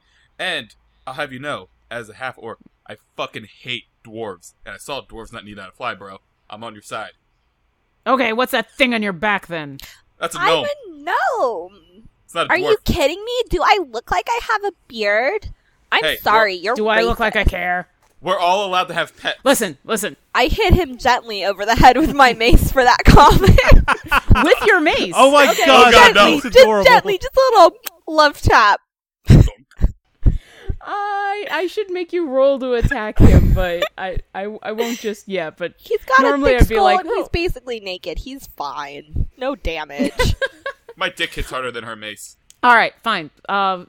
[0.40, 0.74] And
[1.06, 4.54] I'll have you know, as a half orc, I fucking hate dwarves.
[4.64, 6.18] And I saw dwarves not need to fly, bro.
[6.50, 7.12] I'm on your side.
[8.06, 9.78] Okay, what's that thing on your back then?
[10.18, 11.80] That's a I'm a gnome.
[12.24, 12.60] It's not a Are dwarf.
[12.70, 13.42] you kidding me?
[13.50, 15.48] Do I look like I have a beard?
[15.92, 17.88] I'm Hey, sorry, you're Do I look like I care?
[18.22, 19.38] We're all allowed to have pets.
[19.44, 20.16] Listen, listen.
[20.34, 23.60] I hit him gently over the head with my mace for that comment.
[24.44, 25.12] With your mace.
[25.16, 26.20] Oh my Okay, god, Oh God, no.
[26.20, 26.84] gently, that's just adorable.
[26.84, 27.76] gently, just a little
[28.08, 28.80] love tap.
[30.86, 35.28] I I should make you roll to attack him, but I I, I won't just
[35.28, 35.56] yet.
[35.58, 38.18] But He's got Normally a thick I'd be skull like, and he's "Oh." basically naked.
[38.20, 39.28] He's fine.
[39.36, 40.12] No damage.
[40.96, 42.36] My dick hits harder than her mace.
[42.62, 43.30] all right, fine.
[43.48, 43.84] Uh,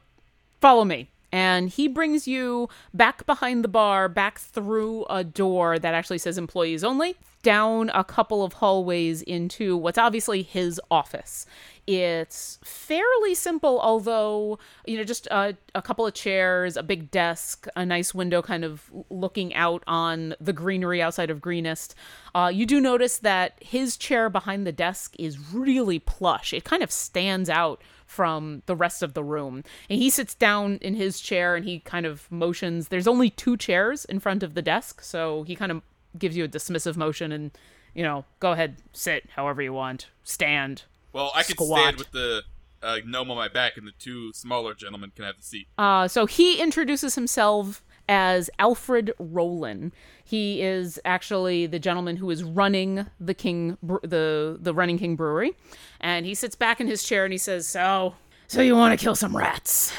[0.60, 1.10] follow me.
[1.32, 6.38] And he brings you back behind the bar, back through a door that actually says
[6.38, 11.46] employees only, down a couple of hallways into what's obviously his office.
[11.88, 17.66] It's fairly simple, although, you know, just a, a couple of chairs, a big desk,
[17.78, 21.96] a nice window kind of looking out on the greenery outside of Greenest.
[22.36, 26.52] Uh, you do notice that his chair behind the desk is really plush.
[26.52, 29.64] It kind of stands out from the rest of the room.
[29.90, 32.90] And he sits down in his chair and he kind of motions.
[32.90, 35.82] There's only two chairs in front of the desk, so he kind of
[36.20, 37.52] gives you a dismissive motion and,
[37.96, 40.84] you know, go ahead, sit however you want, stand.
[41.18, 41.80] Well, I can Squat.
[41.80, 42.44] stand with the
[42.84, 45.68] uh, gnome on my back, and the two smaller gentlemen can have the seat.
[45.76, 49.94] Uh, so he introduces himself as Alfred Roland.
[50.24, 55.54] He is actually the gentleman who is running the King, the the Running King Brewery,
[56.00, 58.14] and he sits back in his chair and he says, "So,
[58.46, 59.92] so you want to kill some rats?"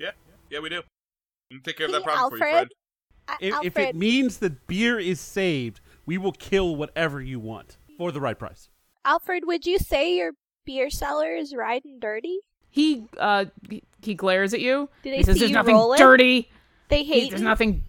[0.00, 0.10] Yeah,
[0.50, 0.82] yeah, we do.
[1.52, 2.68] We can take care of that Hey, problem for you, Alfred.
[2.68, 2.70] friend.
[3.28, 7.76] Uh, If, if it means that beer is saved, we will kill whatever you want
[7.96, 8.68] for the right price.
[9.10, 10.32] Alfred, would you say your
[10.64, 12.38] beer cellar is riding dirty?
[12.68, 13.46] He uh
[14.02, 14.88] he, glares at you.
[15.02, 15.98] Do they he says, "There's nothing rolling?
[15.98, 16.48] dirty.
[16.88, 17.82] They He- hate There's nothing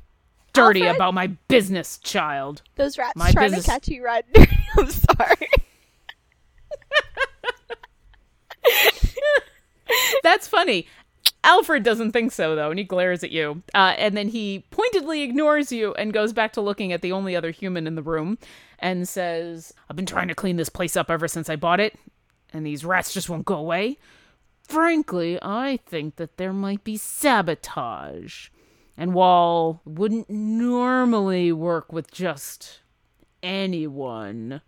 [0.54, 0.96] dirty Alfred?
[0.96, 4.58] about my business, child." Those rats my trying business- to catch you riding dirty.
[4.80, 5.48] I'm sorry.
[10.24, 10.88] That's funny.
[11.44, 13.64] Alfred doesn't think so, though, and he glares at you.
[13.74, 17.36] Uh, and then he pointedly ignores you and goes back to looking at the only
[17.36, 18.38] other human in the room
[18.78, 21.98] and says, I've been trying to clean this place up ever since I bought it,
[22.54, 23.98] and these rats just won't go away.
[24.64, 28.50] Frankly, I think that there might be sabotage.
[28.98, 32.82] And it wouldn't normally work with just
[33.42, 34.62] anyone,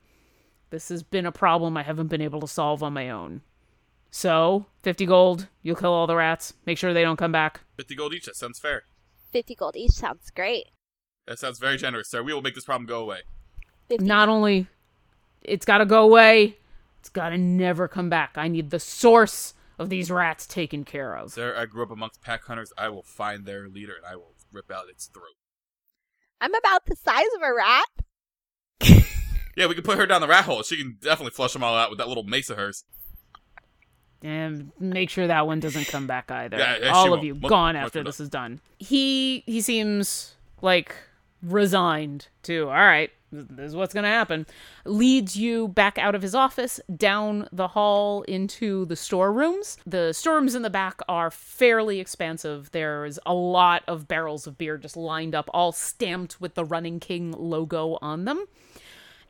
[0.69, 3.41] this has been a problem I haven't been able to solve on my own.
[4.15, 7.62] So, 50 gold, you'll kill all the rats, make sure they don't come back.
[7.78, 8.84] 50 gold each, that sounds fair.
[9.32, 10.67] 50 gold each sounds great.
[11.26, 12.21] That sounds very generous, sir.
[12.21, 13.21] We will make this problem go away.
[13.89, 14.67] 50 Not only
[15.41, 16.58] it's got to go away,
[16.99, 18.34] it's got to never come back.
[18.36, 21.32] I need the source of these rats taken care of.
[21.32, 22.71] Sir, I grew up amongst pack hunters.
[22.78, 25.38] I will find their leader and I will rip out its throat.
[26.39, 29.04] I'm about the size of a rat.
[29.56, 30.63] Yeah, we can put her down the rat hole.
[30.63, 32.86] She can definitely flush them all out with that little mace of hers.
[34.23, 36.57] And make sure that one doesn't come back either.
[36.57, 37.23] Yeah, yeah, all of won't.
[37.23, 37.36] you.
[37.36, 38.62] Once- gone after this is done.
[38.79, 40.95] He he seems like
[41.41, 44.45] resigned to all right this is what's going to happen.
[44.86, 49.77] Leads you back out of his office down the hall into the storerooms.
[49.86, 52.71] The storerooms in the back are fairly expansive.
[52.71, 56.99] There's a lot of barrels of beer just lined up all stamped with the running
[56.99, 58.45] king logo on them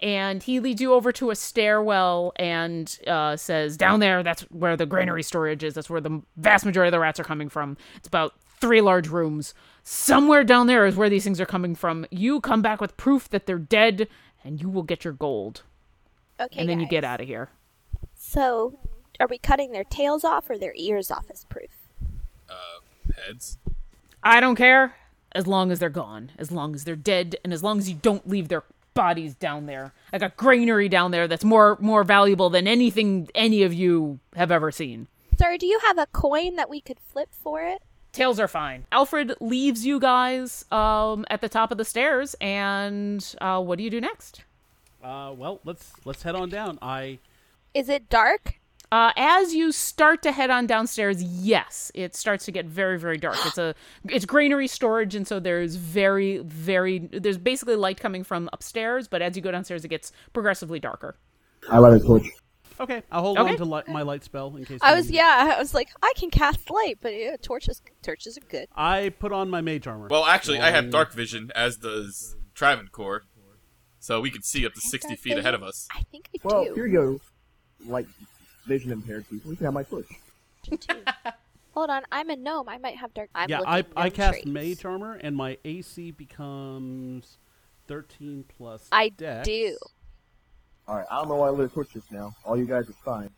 [0.03, 4.75] and he leads you over to a stairwell and uh, says, "Down there, that's where
[4.75, 5.73] the granary storage is.
[5.73, 7.77] That's where the vast majority of the rats are coming from.
[7.95, 9.53] It's about three large rooms.
[9.83, 12.05] Somewhere down there is where these things are coming from.
[12.11, 14.09] You come back with proof that they're dead,
[14.43, 15.63] and you will get your gold.
[16.37, 17.49] Okay, and then you get out of here.
[18.13, 18.77] So,
[19.21, 21.71] are we cutting their tails off or their ears off as proof?
[23.15, 23.57] Heads.
[24.21, 24.95] I don't care
[25.33, 27.95] as long as they're gone, as long as they're dead, and as long as you
[27.95, 29.93] don't leave their bodies down there.
[30.11, 34.51] I got granary down there that's more more valuable than anything any of you have
[34.51, 37.81] ever seen." Sir, do you have a coin that we could flip for it?
[38.11, 38.85] Tails are fine.
[38.91, 43.83] Alfred leaves you guys um, at the top of the stairs, and uh, what do
[43.83, 44.43] you do next?
[45.03, 46.77] Uh, well, let's let's head on down.
[46.81, 47.17] I
[47.73, 48.59] Is it dark?
[48.93, 53.17] Uh, as you start to head on downstairs, yes, it starts to get very, very
[53.17, 53.37] dark.
[53.43, 53.73] It's a
[54.07, 59.07] it's granary storage, and so there's very, very there's basically light coming from upstairs.
[59.07, 61.15] But as you go downstairs, it gets progressively darker.
[61.71, 62.27] I light a torch.
[62.79, 63.53] Okay, I'll hold Okay.
[63.53, 64.79] on to li- my light spell in case.
[64.83, 68.41] I was yeah, I was like, I can cast light, but yeah, torches torches are
[68.41, 68.67] good.
[68.75, 70.07] I put on my mage armor.
[70.07, 73.23] Well, actually, I have dark vision, as does Travancore,
[73.97, 75.87] so we can see up to 60 feet ahead of us.
[75.91, 76.47] I think I do.
[76.47, 77.19] Well, here you go.
[77.91, 78.05] Like
[78.65, 79.51] vision impaired people.
[79.51, 80.07] You can have my torch.
[81.73, 82.69] Hold on, I'm a gnome.
[82.69, 83.29] I might have dark.
[83.33, 84.47] I'm yeah, I I cast traits.
[84.47, 87.37] mage armor, and my AC becomes
[87.87, 88.87] thirteen plus.
[88.91, 89.47] I dex.
[89.47, 89.77] do.
[90.87, 91.05] All right.
[91.09, 92.35] I don't know why I lit a torch just now.
[92.45, 93.29] All you guys are fine.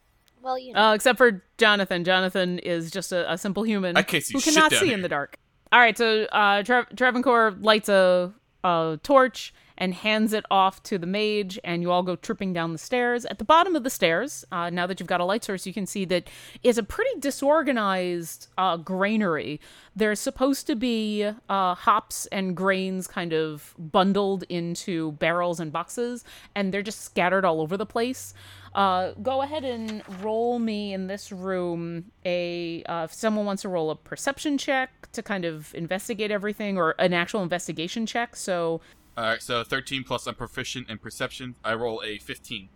[0.41, 0.79] Well, you know.
[0.79, 2.03] Uh, except for Jonathan.
[2.03, 4.85] Jonathan is just a, a simple human I can't see who shit cannot down see
[4.87, 4.95] here.
[4.95, 5.37] in the dark.
[5.71, 8.33] All right, so uh, Tra- Travancore lights a,
[8.65, 12.71] a torch and hands it off to the mage, and you all go tripping down
[12.71, 13.25] the stairs.
[13.25, 15.73] At the bottom of the stairs, uh, now that you've got a light source, you
[15.73, 16.29] can see that
[16.63, 19.59] it's a pretty disorganized uh, granary.
[19.95, 26.23] There's supposed to be uh, hops and grains kind of bundled into barrels and boxes,
[26.55, 28.33] and they're just scattered all over the place.
[28.75, 32.83] Uh, go ahead and roll me in this room a.
[32.83, 36.93] Uh, if someone wants to roll a perception check to kind of investigate everything, or
[36.99, 38.35] an actual investigation check.
[38.35, 38.81] So
[39.17, 41.55] Alright, so 13 plus I'm proficient in perception.
[41.63, 42.67] I roll a 15.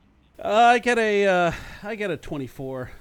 [0.42, 1.52] Uh, I get a uh,
[1.84, 2.92] I get a twenty-four.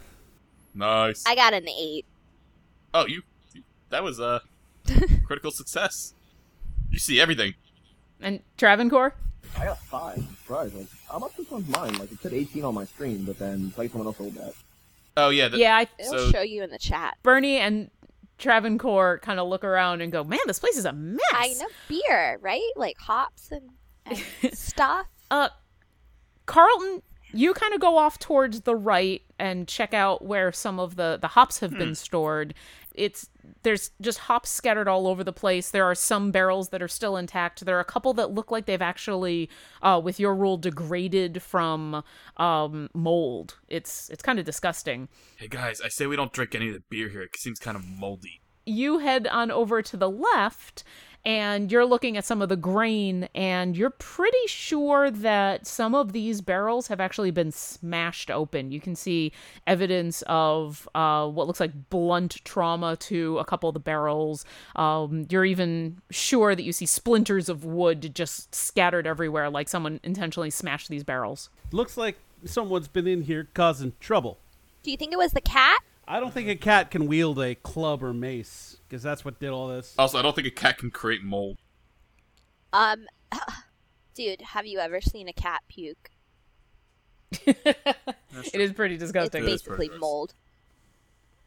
[0.74, 1.22] Nice.
[1.24, 2.04] I got an eight.
[2.92, 3.22] Oh, you.
[3.54, 4.42] you- That was a
[5.24, 6.14] critical success.
[6.90, 7.54] You see everything.
[8.20, 9.14] and Travancore.
[9.56, 10.24] I got five.
[10.50, 10.74] I'm surprised.
[10.74, 11.94] Like, how much this one's mine?
[11.98, 14.52] Like, it said 18 on my screen, but then like someone else rolled that.
[15.16, 15.48] Oh, yeah.
[15.48, 17.16] The, Yeah, I, It'll So- show you in the chat.
[17.22, 17.90] Bernie and
[18.38, 21.66] Travancore kind of look around and go, "Man, this place is a mess." I know
[21.88, 22.70] beer, right?
[22.76, 23.70] Like hops and,
[24.06, 25.06] and stuff.
[25.28, 25.48] Uh,
[26.46, 30.94] Carlton, you kind of go off towards the right and check out where some of
[30.94, 32.54] the the hops have been stored.
[32.98, 33.30] It's
[33.62, 35.70] there's just hops scattered all over the place.
[35.70, 37.64] There are some barrels that are still intact.
[37.64, 39.48] There are a couple that look like they've actually,
[39.82, 42.02] uh, with your rule, degraded from
[42.36, 43.56] um, mold.
[43.68, 45.08] It's it's kind of disgusting.
[45.36, 47.22] Hey, guys, I say we don't drink any of the beer here.
[47.22, 48.40] It seems kind of moldy.
[48.66, 50.84] you head on over to the left
[51.24, 56.12] and you're looking at some of the grain and you're pretty sure that some of
[56.12, 59.32] these barrels have actually been smashed open you can see
[59.66, 64.44] evidence of uh, what looks like blunt trauma to a couple of the barrels
[64.76, 70.00] um, you're even sure that you see splinters of wood just scattered everywhere like someone
[70.02, 74.38] intentionally smashed these barrels Looks like someone's been in here causing trouble.
[74.82, 75.80] Do you think it was the cat?
[76.06, 79.50] I don't think a cat can wield a club or mace because that's what did
[79.50, 79.94] all this.
[79.98, 81.58] Also, I don't think a cat can create mold.
[82.72, 83.06] Um,
[84.14, 86.10] dude, have you ever seen a cat puke?
[87.46, 87.66] it
[88.54, 90.34] is pretty disgusting is basically pretty mold.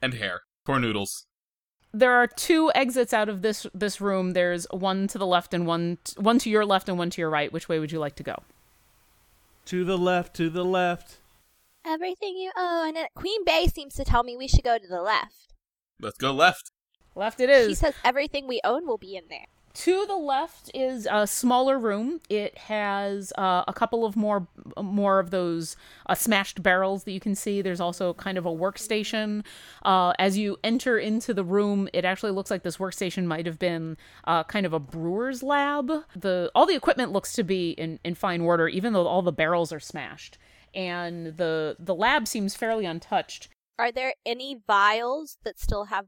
[0.01, 0.41] And hair.
[0.65, 1.25] Poor noodles.
[1.91, 4.33] there are two exits out of this this room.
[4.33, 7.21] There's one to the left and one t- one to your left and one to
[7.21, 7.51] your right.
[7.51, 8.35] Which way would you like to go?
[9.65, 11.17] To the left, to the left.
[11.83, 12.95] Everything you own.
[12.95, 15.53] And Queen Bay seems to tell me we should go to the left.
[15.99, 16.71] Let's go left.
[17.15, 17.69] Left it is.
[17.69, 19.47] She says everything we own will be in there.
[19.73, 22.19] To the left is a smaller room.
[22.29, 24.47] It has uh, a couple of more
[24.81, 27.61] more of those uh, smashed barrels that you can see.
[27.61, 29.45] There's also kind of a workstation.
[29.83, 33.59] Uh, as you enter into the room, it actually looks like this workstation might have
[33.59, 33.95] been
[34.25, 35.89] uh, kind of a brewer's lab.
[36.15, 39.31] The all the equipment looks to be in, in fine order, even though all the
[39.31, 40.37] barrels are smashed.
[40.75, 43.47] And the the lab seems fairly untouched.
[43.79, 46.07] Are there any vials that still have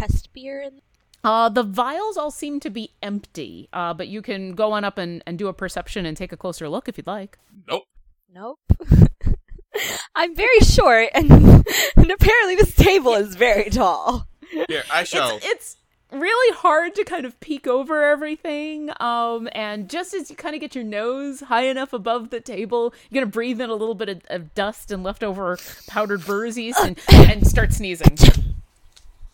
[0.00, 0.82] test beer in them?
[1.22, 4.96] Uh, the vials all seem to be empty, uh, but you can go on up
[4.96, 7.38] and, and do a perception and take a closer look if you'd like.
[7.68, 7.84] Nope.
[8.32, 8.58] Nope.
[10.14, 11.30] I'm very short, and,
[11.96, 14.26] and apparently this table is very tall.
[14.68, 15.36] Here, I shall.
[15.36, 15.76] It's, it's
[16.10, 20.60] really hard to kind of peek over everything, um, and just as you kind of
[20.60, 24.08] get your nose high enough above the table, you're gonna breathe in a little bit
[24.08, 28.16] of, of dust and leftover powdered brewer's and, and start sneezing.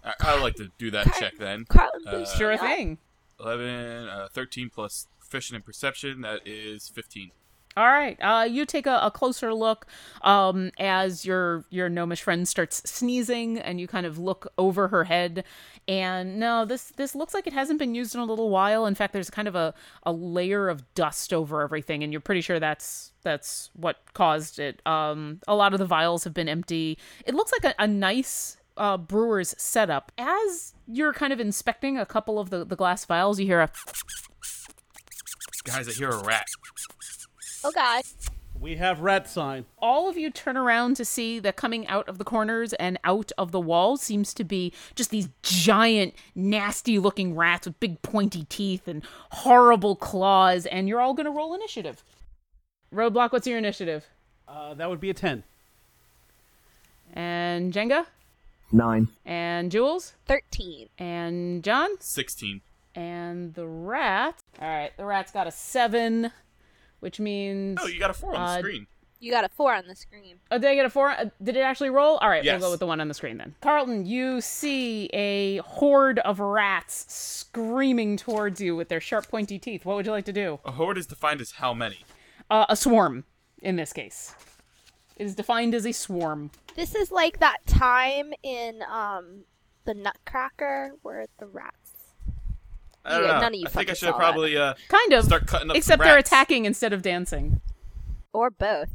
[0.07, 1.66] I, I would like to do that check then.
[2.07, 2.99] Uh, Sure thing.
[3.40, 6.23] 11, uh, 13 plus proficient in perception.
[6.23, 7.33] That is 15.
[7.77, 8.16] All right.
[8.23, 9.85] Uh, you take a, a closer look
[10.23, 15.05] um, as your your gnomish friend starts sneezing, and you kind of look over her
[15.05, 15.45] head.
[15.87, 18.87] And no, this this looks like it hasn't been used in a little while.
[18.87, 22.40] In fact, there's kind of a, a layer of dust over everything, and you're pretty
[22.40, 24.81] sure that's that's what caused it.
[24.87, 26.97] Um, a lot of the vials have been empty.
[27.27, 30.12] It looks like a, a nice uh, brewer's setup.
[30.19, 33.71] As you're kind of inspecting a couple of the, the glass vials, you hear a
[35.65, 36.45] Guys, I hear a rat.
[37.65, 38.03] Oh god.
[38.59, 39.67] We have rat sign.
[39.79, 43.31] all of you turn around to see that coming out of the corners and out
[43.37, 48.45] of the walls seems to be just these giant, nasty looking rats with big pointy
[48.49, 52.03] teeth and horrible claws, and you're all going to roll initiative.
[52.95, 54.07] Roadblock, what's your initiative?
[54.49, 55.43] Uh, that would be a ten.
[57.12, 58.07] And Jenga?
[58.73, 59.09] Nine.
[59.25, 60.15] And Jules?
[60.27, 60.89] 13.
[60.99, 61.91] And John?
[62.01, 62.61] 16.
[62.95, 64.37] And the rat?
[64.61, 66.33] All right, the rat's got a seven,
[67.01, 67.79] which means.
[67.81, 68.87] Oh, you got a four on Uh, the screen.
[69.19, 70.37] You got a 4 on the screen.
[70.51, 71.11] Oh, did I get a four?
[71.11, 72.19] Uh, Did it actually roll?
[72.19, 72.61] All right, Yes.
[72.61, 73.55] we'll go with the one on the screen then.
[73.63, 79.87] Carlton, you see a horde of rats screaming towards you with their sharp, pointy teeth.
[79.87, 80.61] What would you like to do?
[80.67, 82.05] A horde is defined as how many?
[82.51, 83.25] Uh, a swarm,
[83.63, 84.35] in this case.
[85.17, 86.51] It is defined as a swarm.
[86.75, 89.45] This is like that time in um
[89.85, 91.75] the Nutcracker where the rats.
[93.05, 93.41] I don't Yeah, know.
[93.41, 94.21] none of you I think I should have that.
[94.21, 95.25] probably uh, Kind of.
[95.25, 95.77] start cutting up.
[95.77, 97.61] except some they're attacking instead of dancing.
[98.33, 98.91] Or both.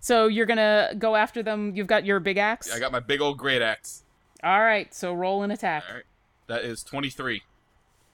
[0.00, 1.74] So you're gonna go after them.
[1.74, 2.72] You've got your big axe.
[2.72, 4.04] I got my big old great axe.
[4.44, 5.82] All right, so roll an attack.
[5.88, 6.04] All right,
[6.46, 7.42] that is 23,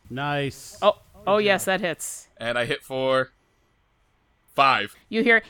[0.09, 0.79] Nice.
[0.81, 2.29] Oh, oh yes, that hits.
[2.39, 3.33] and I hit for
[4.55, 4.95] five.
[5.11, 5.43] You hear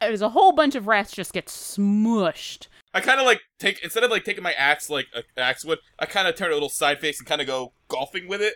[0.00, 2.68] there's a whole bunch of rats just get smushed.
[2.92, 5.80] I kind of like take instead of like taking my axe like a axe would,
[5.98, 8.54] I kind of turn a little side face and kind of go golfing with it,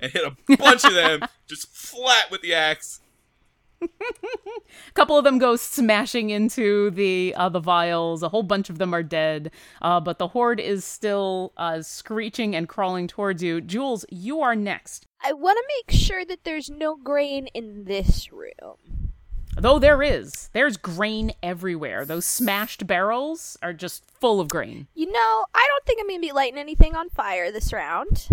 [0.00, 3.00] and hit a bunch of them just flat with the axe.
[3.80, 3.88] A
[4.94, 8.22] couple of them go smashing into the uh, the vials.
[8.22, 12.56] A whole bunch of them are dead, uh, but the horde is still uh, screeching
[12.56, 13.60] and crawling towards you.
[13.60, 15.06] Jules, you are next.
[15.22, 19.11] I want to make sure that there's no grain in this room.
[19.56, 22.04] Though there is, there's grain everywhere.
[22.04, 24.86] Those smashed barrels are just full of grain.
[24.94, 28.28] You know, I don't think I'm going to be lighting anything on fire this round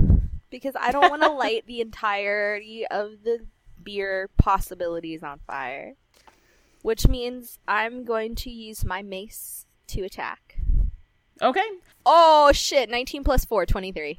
[0.50, 3.46] because I don't want to light the entirety of the
[3.84, 5.96] beer possibilities on fire.
[6.82, 10.60] Which means I'm going to use my mace to attack.
[11.42, 11.66] Okay.
[12.06, 14.18] Oh shit, 19 plus 4, 23.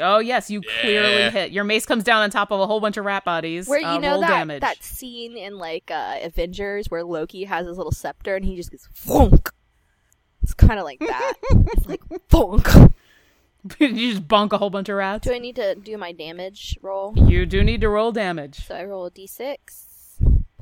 [0.00, 1.52] Oh yes, you clearly hit.
[1.52, 3.68] Your mace comes down on top of a whole bunch of rat bodies.
[3.68, 4.60] Where you Uh, know that damage.
[4.60, 8.70] that scene in like uh, Avengers where Loki has his little scepter and he just
[8.70, 9.50] goes funk.
[10.42, 11.34] It's kind of like that.
[11.50, 12.68] it's like funk.
[13.80, 15.26] you just bonk a whole bunch of rats.
[15.26, 17.12] Do I need to do my damage roll?
[17.16, 18.64] You do need to roll damage.
[18.66, 19.56] So I roll a d6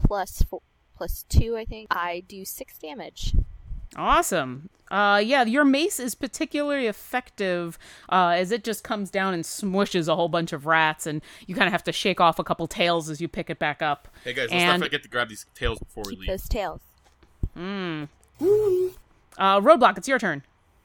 [0.05, 0.61] plus four,
[0.97, 1.57] plus two.
[1.57, 3.35] I think I do six damage.
[3.97, 4.69] Awesome.
[4.91, 7.79] Uh, yeah, your mace is particularly effective
[8.11, 11.55] uh, as it just comes down and smushes a whole bunch of rats, and you
[11.55, 14.09] kind of have to shake off a couple tails as you pick it back up.
[14.23, 16.29] Hey guys, let's not forget to grab these tails before we Keep leave.
[16.29, 16.81] those tails.
[17.57, 18.07] Uh,
[19.61, 20.43] Roadblock, it's your turn.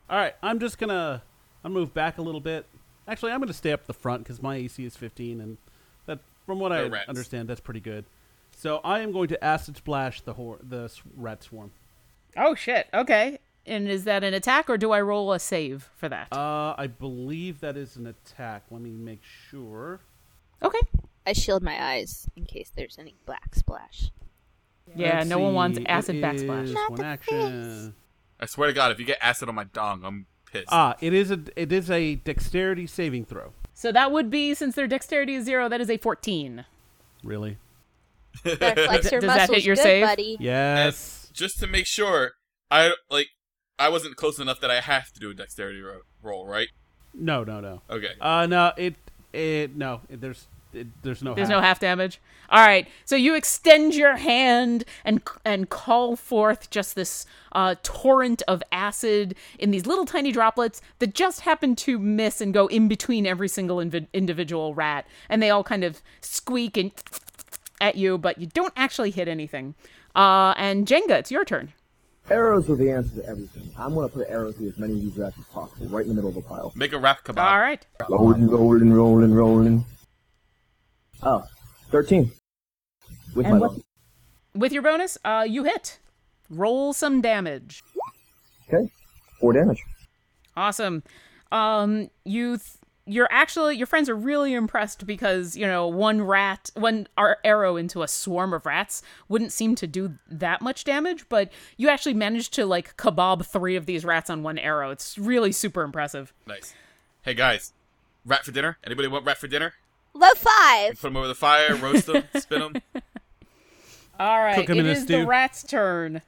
[0.09, 1.21] All right, I'm just gonna
[1.63, 2.65] I'm move back a little bit.
[3.07, 5.57] Actually, I'm gonna stay up the front because my AC is 15, and
[6.07, 7.09] that from what I rats.
[7.09, 8.05] understand, that's pretty good.
[8.55, 11.71] So I am going to acid splash the hor- the rat swarm.
[12.39, 12.87] Oh shit.
[12.93, 13.39] Okay.
[13.65, 16.29] And is that an attack, or do I roll a save for that?
[16.31, 18.63] Uh, I believe that is an attack.
[18.71, 19.99] Let me make sure.
[20.63, 20.79] okay.
[21.27, 24.09] I shield my eyes in case there's any black splash.
[24.95, 26.63] Yeah, Let's no one wants acid it backsplash.
[26.63, 27.93] is Not One the action.
[28.39, 30.69] I swear to God, if you get acid on my dong, I'm pissed.
[30.69, 33.53] Ah, it is a it is a dexterity saving throw.
[33.75, 35.69] So that would be since their dexterity is zero.
[35.69, 36.65] That is a fourteen.
[37.23, 37.57] Really?
[38.43, 40.05] Better flex your Does that hit your good save?
[40.05, 40.37] buddy.
[40.39, 41.18] Yes.
[41.33, 42.33] Just to make sure,
[42.69, 43.27] I like,
[43.77, 46.67] I wasn't close enough that I have to do a dexterity ro- roll, right?
[47.13, 47.81] No, no, no.
[47.89, 48.11] Okay.
[48.19, 48.71] Uh, no.
[48.77, 48.95] It
[49.33, 50.01] it no.
[50.09, 51.33] It, there's it, there's no.
[51.33, 51.57] There's half.
[51.57, 52.19] no half damage.
[52.49, 52.87] All right.
[53.05, 59.35] So you extend your hand and and call forth just this uh, torrent of acid
[59.57, 63.47] in these little tiny droplets that just happen to miss and go in between every
[63.47, 66.91] single invi- individual rat, and they all kind of squeak and
[67.81, 69.73] at you, but you don't actually hit anything.
[70.15, 71.73] Uh, and Jenga, it's your turn.
[72.29, 73.71] Arrows are the answer to everything.
[73.77, 76.15] I'm gonna put arrows through as many of these rats as possible, right in the
[76.15, 76.71] middle of the pile.
[76.75, 77.39] Make a rap kebab.
[77.43, 77.85] All right.
[78.09, 79.85] Rolling, rolling, rolling, rolling.
[81.23, 81.43] Oh,
[81.91, 82.31] 13.
[83.35, 83.77] With And my what-
[84.55, 85.99] With your bonus, uh, you hit.
[86.49, 87.83] Roll some damage.
[88.67, 88.91] Okay.
[89.39, 89.83] Four damage.
[90.55, 91.03] Awesome.
[91.51, 92.69] Um, you, th-
[93.09, 97.07] you're actually your friends are really impressed because you know one rat, one
[97.43, 101.89] arrow into a swarm of rats wouldn't seem to do that much damage, but you
[101.89, 104.91] actually managed to like kebab three of these rats on one arrow.
[104.91, 106.33] It's really super impressive.
[106.45, 106.73] Nice.
[107.23, 107.73] Hey guys,
[108.25, 108.77] rat for dinner?
[108.83, 109.73] Anybody want rat for dinner?
[110.13, 110.91] Low five.
[110.91, 113.03] Put them over the fire, roast them, spin them.
[114.19, 116.21] All right, Cook 'em it in a is the rat's turn.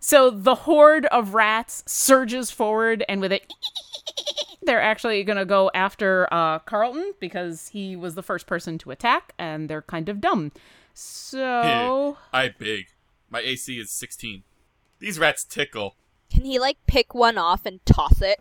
[0.00, 3.42] So the horde of rats surges forward, and with a
[4.62, 8.90] they're actually going to go after uh, Carlton because he was the first person to
[8.90, 10.52] attack, and they're kind of dumb.
[10.94, 12.86] So I big.
[13.30, 14.42] My AC is 16.
[14.98, 15.96] These rats tickle.
[16.32, 18.40] Can he like pick one off and toss it?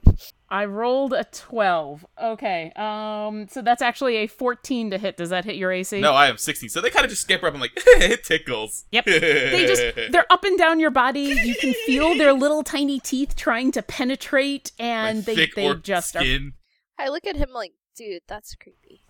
[0.52, 2.06] I rolled a 12.
[2.22, 2.72] Okay.
[2.76, 5.18] Um so that's actually a 14 to hit.
[5.18, 6.00] Does that hit your AC?
[6.02, 6.70] No, I am 16.
[6.70, 7.54] So they kind of just scamper up.
[7.54, 8.86] I'm like, it tickles.
[8.92, 9.06] Yep.
[9.08, 11.22] They just they're up and down your body.
[11.22, 15.68] You can feel their little tiny teeth trying to penetrate My and they thick they
[15.68, 16.24] orc just are.
[16.98, 19.04] I look at him like, dude, that's creepy.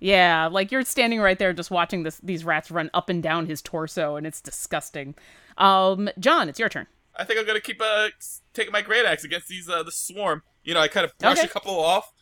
[0.00, 3.46] Yeah, like you're standing right there just watching this these rats run up and down
[3.46, 5.14] his torso and it's disgusting.
[5.58, 6.86] Um John, it's your turn.
[7.14, 8.08] I think I'm gonna keep uh
[8.52, 10.42] taking my great axe against these uh the swarm.
[10.64, 11.46] You know, I kind of brush Okay.
[11.46, 12.12] a couple off,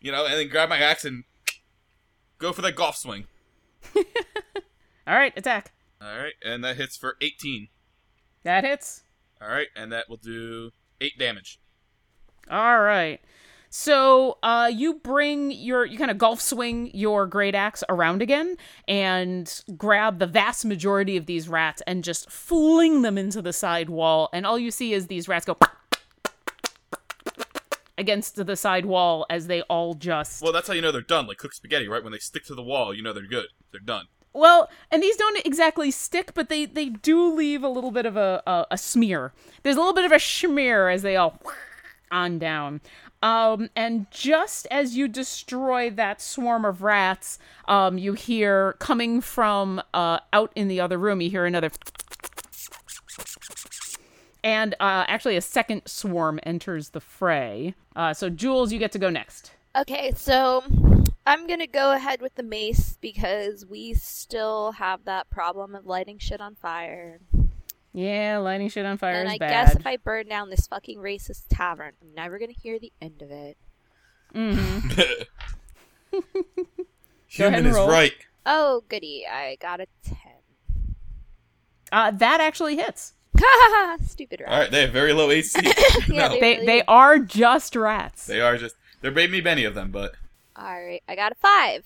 [0.00, 1.24] you know, and then grab my axe and
[2.38, 3.26] go for that golf swing.
[3.96, 4.02] All
[5.16, 5.72] right, attack.
[6.00, 7.68] All right, and that hits for 18.
[8.44, 9.02] That hits.
[9.42, 10.70] All right, and that will do
[11.00, 11.58] eight damage.
[12.50, 13.20] All right.
[13.72, 18.56] So uh, you bring your you kind of golf swing your great axe around again
[18.88, 23.88] and grab the vast majority of these rats and just fling them into the side
[23.88, 24.28] wall.
[24.32, 25.54] And all you see is these rats go
[28.00, 31.26] against the side wall as they all just Well, that's how you know they're done.
[31.26, 32.02] Like cooked spaghetti, right?
[32.02, 33.46] When they stick to the wall, you know they're good.
[33.70, 34.06] They're done.
[34.32, 38.16] Well, and these don't exactly stick, but they they do leave a little bit of
[38.16, 39.32] a a, a smear.
[39.62, 41.40] There's a little bit of a smear as they all
[42.10, 42.80] on down.
[43.22, 47.38] Um, and just as you destroy that swarm of rats,
[47.68, 51.70] um, you hear coming from uh, out in the other room, you hear another.
[54.42, 57.74] And uh, actually, a second swarm enters the fray.
[57.94, 59.52] Uh, so, Jules, you get to go next.
[59.76, 60.64] Okay, so
[61.26, 66.18] I'm gonna go ahead with the mace because we still have that problem of lighting
[66.18, 67.20] shit on fire.
[67.92, 69.50] Yeah, lighting shit on fire and is I bad.
[69.50, 73.22] guess if I burn down this fucking racist tavern, I'm never gonna hear the end
[73.22, 73.56] of it.
[74.34, 75.22] Mm-hmm.
[77.26, 78.14] Human is right.
[78.46, 80.16] Oh, goody, I got a 10.
[81.92, 83.14] uh, that actually hits.
[84.06, 84.50] Stupid rat.
[84.50, 85.58] All right, they have very low AC.
[85.64, 85.72] Yeah,
[86.08, 88.26] no, they- They really they are just rats.
[88.26, 88.76] they are just.
[89.00, 90.14] There may be many of them, but
[90.58, 91.84] Alright, I got a 5.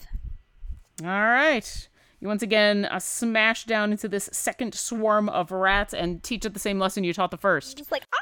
[1.05, 1.89] All right.
[2.21, 6.55] You once again uh, smash down into this second swarm of rats and teach it
[6.55, 7.77] the same lesson you taught the first.
[7.79, 8.19] Just like, ah!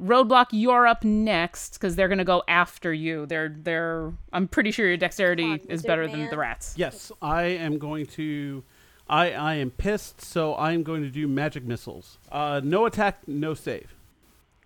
[0.00, 3.26] Roadblock, you're up next because they're gonna go after you.
[3.26, 4.12] They're they're.
[4.32, 6.74] I'm pretty sure your dexterity on, is lizard better than the rats.
[6.76, 8.62] Yes, I am going to.
[9.08, 12.18] I I am pissed, so I am going to do magic missiles.
[12.30, 13.94] Uh, no attack, no save.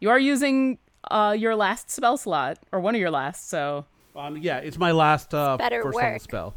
[0.01, 0.79] You are using
[1.11, 3.87] uh your last spell slot or one of your last, so
[4.17, 6.55] Um, yeah, it's my last uh, Better first level spell.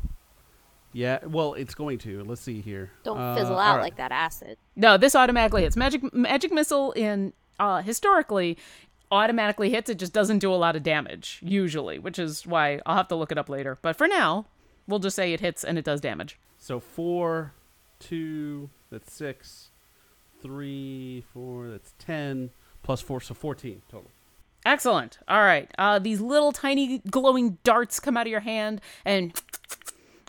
[0.94, 2.24] Yeah, well, it's going to.
[2.24, 2.90] Let's see here.
[3.04, 3.82] Don't Uh, fizzle out right.
[3.84, 4.58] like that acid.
[4.76, 5.76] No, this automatically hits.
[5.76, 8.58] Magic magic missile in uh historically
[9.12, 9.90] automatically hits.
[9.90, 13.16] It just doesn't do a lot of damage usually, which is why I'll have to
[13.16, 13.78] look it up later.
[13.82, 14.46] But for now,
[14.88, 16.40] we'll just say it hits and it does damage.
[16.58, 17.54] So four,
[18.08, 19.70] two, that's six,
[20.42, 22.52] three, four, that's ten,
[22.84, 24.12] plus four, so fourteen total.
[24.66, 25.20] Excellent.
[25.28, 25.70] All right.
[25.78, 29.32] Uh, these little tiny glowing darts come out of your hand and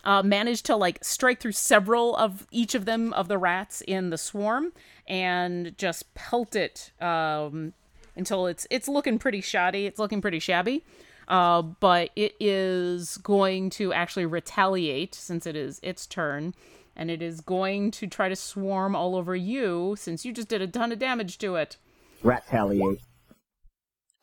[0.03, 4.11] uh, manage to like strike through several of each of them of the rats in
[4.11, 4.73] the swarm
[5.07, 7.73] and just pelt it um,
[8.15, 9.87] until it's it's looking pretty shoddy.
[9.87, 10.83] It's looking pretty shabby.
[11.27, 16.53] Uh, but it is going to actually retaliate since it is its turn,
[16.97, 20.61] and it is going to try to swarm all over you since you just did
[20.61, 21.77] a ton of damage to it.
[22.23, 22.99] Rataliate.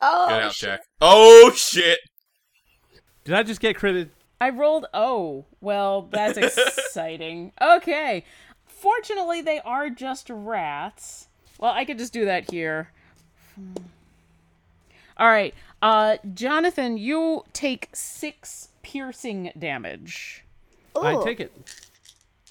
[0.01, 0.69] Oh, get out, shit.
[0.69, 0.81] Jack.
[1.01, 1.99] Oh shit!
[3.23, 4.09] Did I just get critted?
[4.39, 5.45] I rolled oh.
[5.61, 6.37] Well, that's
[6.77, 7.53] exciting.
[7.61, 8.25] okay.
[8.67, 11.29] Fortunately, they are just rats.
[11.57, 12.91] Well, I could just do that here.
[15.17, 15.55] All right.
[15.81, 20.43] Uh Jonathan, you take 6 piercing damage.
[20.95, 21.51] I take it.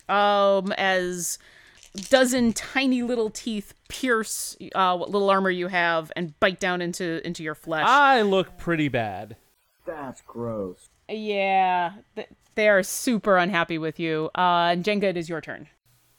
[0.09, 1.39] Um as
[2.11, 7.25] dozen tiny little teeth pierce uh what little armor you have and bite down into
[7.27, 7.87] into your flesh.
[7.87, 9.37] I look pretty bad.
[9.87, 10.89] That's gross.
[11.09, 14.31] yeah, th- they are super unhappy with you.
[14.35, 15.69] Uh and Jenga, it is your turn.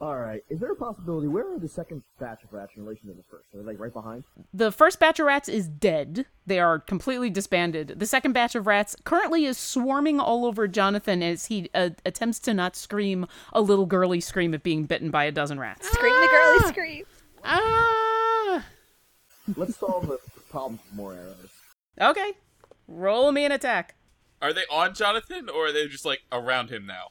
[0.02, 3.14] Alright, is there a possibility, where are the second batch of rats in relation to
[3.14, 3.46] the first?
[3.54, 4.26] Are they like right behind?
[4.54, 6.26] The first batch of rats is dead.
[6.46, 7.93] They are completely disbanded.
[7.98, 12.39] The second batch of rats currently is swarming all over Jonathan as he uh, attempts
[12.39, 15.89] to not scream a little girly scream of being bitten by a dozen rats.
[15.89, 17.06] Scream the girly scream.
[17.46, 18.66] Ah!
[19.56, 20.20] Let's solve the
[20.50, 21.50] problem with more arrows.
[22.02, 22.34] Okay.
[22.89, 23.96] Roll me an attack.
[24.41, 27.06] Are they on Jonathan, or are they just like around him now?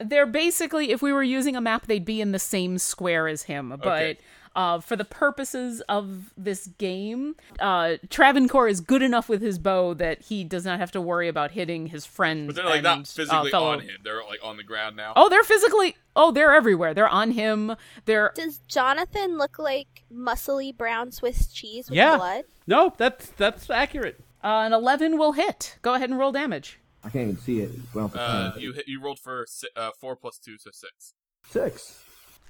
[0.00, 3.42] They're basically, if we were using a map, they'd be in the same square as
[3.44, 3.70] him.
[3.70, 4.18] But Okay.
[4.54, 9.94] uh, for the purposes of this game, uh, Travancore is good enough with his bow
[9.94, 12.46] that he does not have to worry about hitting his friends.
[12.46, 13.96] But they're like and, not uh, physically fellow- on him.
[14.04, 15.12] They're like on the ground now.
[15.16, 15.96] Oh, they're physically.
[16.14, 16.94] Oh, they're everywhere.
[16.94, 17.74] They're on him.
[18.04, 18.32] They're.
[18.36, 22.16] Does Jonathan look like muscly brown Swiss cheese with Yeah.
[22.16, 22.44] blood?
[22.68, 24.20] No, that's that's accurate.
[24.44, 25.76] Uh, an 11 will hit.
[25.82, 26.77] Go ahead and roll damage.
[27.04, 27.70] I can't even see it.
[27.74, 30.58] It's going off the Uh, you hit, you rolled for si- uh, four plus two,
[30.58, 31.14] so six.
[31.48, 32.02] Six.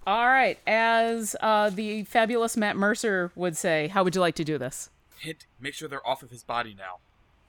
[0.06, 0.58] All right.
[0.66, 4.90] As uh, the fabulous Matt Mercer would say, how would you like to do this?
[5.20, 6.98] Hint: Make sure they're off of his body now.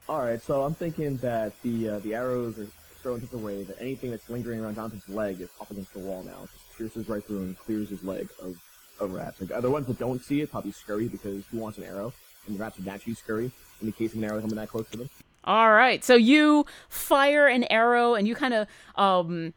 [0.09, 2.65] All right, so I'm thinking that the uh, the arrows are
[3.01, 5.99] thrown such a way that anything that's lingering around Jonathan's leg is up against the
[5.99, 6.43] wall now.
[6.43, 8.57] It just pierces right through and clears his leg of,
[8.99, 9.39] of rats.
[9.39, 12.11] Like other ones that don't see it probably scurry because who wants an arrow?
[12.47, 14.89] And the rats would naturally scurry in the case of an arrow coming that close
[14.89, 15.09] to them.
[15.43, 16.03] All right.
[16.03, 19.53] So you fire an arrow and you kind of um,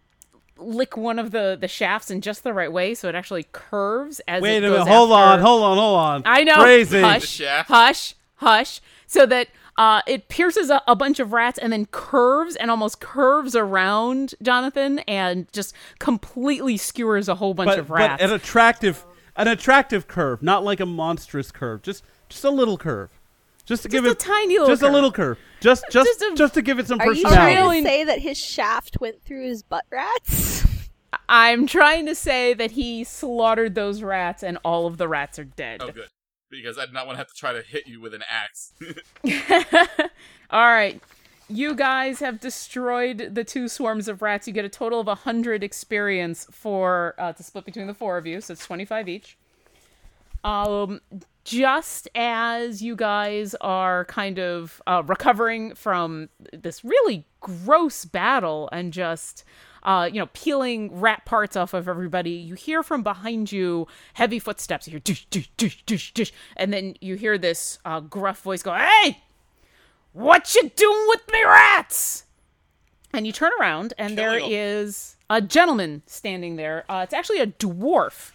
[0.57, 4.21] lick one of the, the shafts in just the right way so it actually curves
[4.29, 4.87] as Wait it a minute.
[4.87, 5.41] Hold on.
[5.41, 5.77] Hold on.
[5.79, 6.23] Hold on.
[6.25, 6.63] I know.
[6.63, 7.01] Crazy.
[7.01, 8.81] Hush, hush, hush.
[9.07, 13.01] So that uh, it pierces a, a bunch of rats and then curves and almost
[13.01, 18.23] curves around Jonathan and just completely skewers a whole bunch But, of but rats.
[18.23, 19.05] an attractive,
[19.37, 21.83] an attractive curve, not like a monstrous curve.
[21.83, 23.11] Just just a little curve.
[23.65, 24.91] Just to give a it tiny little just curve.
[24.91, 25.39] a little curve.
[25.61, 27.37] Just just Just a- just to give it some Are you personality.
[27.55, 27.83] trying Really?
[27.83, 30.65] to say that his shaft went through his butt rats?
[31.29, 35.45] I'm trying to say that he slaughtered those rats and all of the rats are
[35.45, 35.81] dead.
[35.83, 36.09] Oh, good.
[36.51, 38.73] Because I did not want to have to try to hit you with an axe.
[40.51, 41.01] All right.
[41.49, 44.47] You guys have destroyed the two swarms of rats.
[44.47, 48.27] You get a total of 100 experience for uh, to split between the four of
[48.27, 49.37] you, so it's 25 each.
[50.45, 51.01] Um
[51.45, 58.93] just as you guys are kind of uh, recovering from this really gross battle and
[58.93, 59.45] just
[59.83, 64.39] uh, you know peeling rat parts off of everybody you hear from behind you heavy
[64.39, 68.41] footsteps you hear dish dish dish dish dish and then you hear this uh, gruff
[68.43, 69.19] voice go hey
[70.13, 72.25] what you doing with me rats?
[73.15, 74.59] And you turn around, and there Killing 'em.
[74.59, 76.85] is a gentleman standing there.
[76.89, 78.33] Uh, it's actually a dwarf.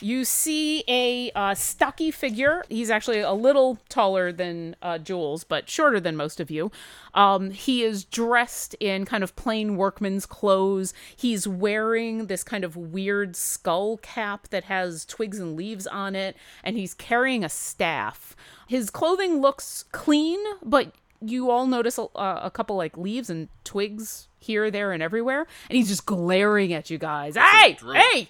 [0.00, 2.64] You see a uh, stocky figure.
[2.68, 6.70] He's actually a little taller than uh, Jules, but shorter than most of you.
[7.14, 10.94] Um, he is dressed in kind of plain workman's clothes.
[11.16, 16.36] He's wearing this kind of weird skull cap that has twigs and leaves on it,
[16.62, 18.36] and he's carrying a staff.
[18.66, 23.48] His clothing looks clean, but you all notice a, uh, a couple like leaves and
[23.64, 27.36] twigs here, there, and everywhere, and he's just glaring at you guys.
[27.36, 28.28] Hey, hey,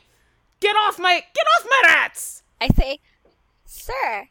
[0.61, 2.43] get off my, get off my rats!
[2.61, 3.01] I say,
[3.65, 4.29] Sir,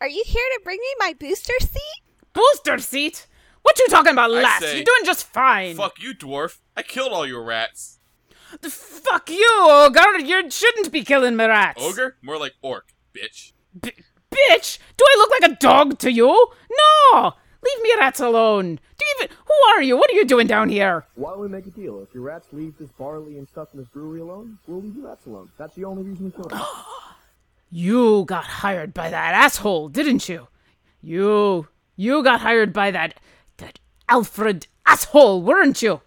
[0.00, 2.02] are you here to bring me my booster seat?
[2.32, 3.26] Booster seat.
[3.62, 4.60] What you talking about, I lass?
[4.60, 5.76] say- You're doing just fine.
[5.76, 6.58] Fuck you, dwarf.
[6.76, 7.98] I killed all your rats.
[8.60, 10.18] The Fuck you, ogre.
[10.18, 11.82] You shouldn't be killing my rats.
[11.82, 12.16] Ogre?
[12.22, 13.52] More like orc, bitch.
[13.80, 13.92] B-
[14.30, 16.48] bitch, do I look like a dog to you?
[17.12, 17.34] No.
[17.62, 18.76] Leave me rats alone.
[18.98, 19.36] Do you even?
[19.46, 19.96] Who are you?
[19.96, 21.06] What are you doing down here?
[21.14, 22.00] Why don't we make a deal?
[22.00, 25.06] If your rats leave this barley and stuff in this brewery alone, we'll leave your
[25.06, 25.50] rats alone.
[25.58, 26.60] That's the only reason we killed them.
[27.74, 30.48] You got hired by that asshole, didn't you?
[31.00, 33.14] You you got hired by that
[33.56, 33.78] that
[34.10, 36.02] Alfred asshole, weren't you?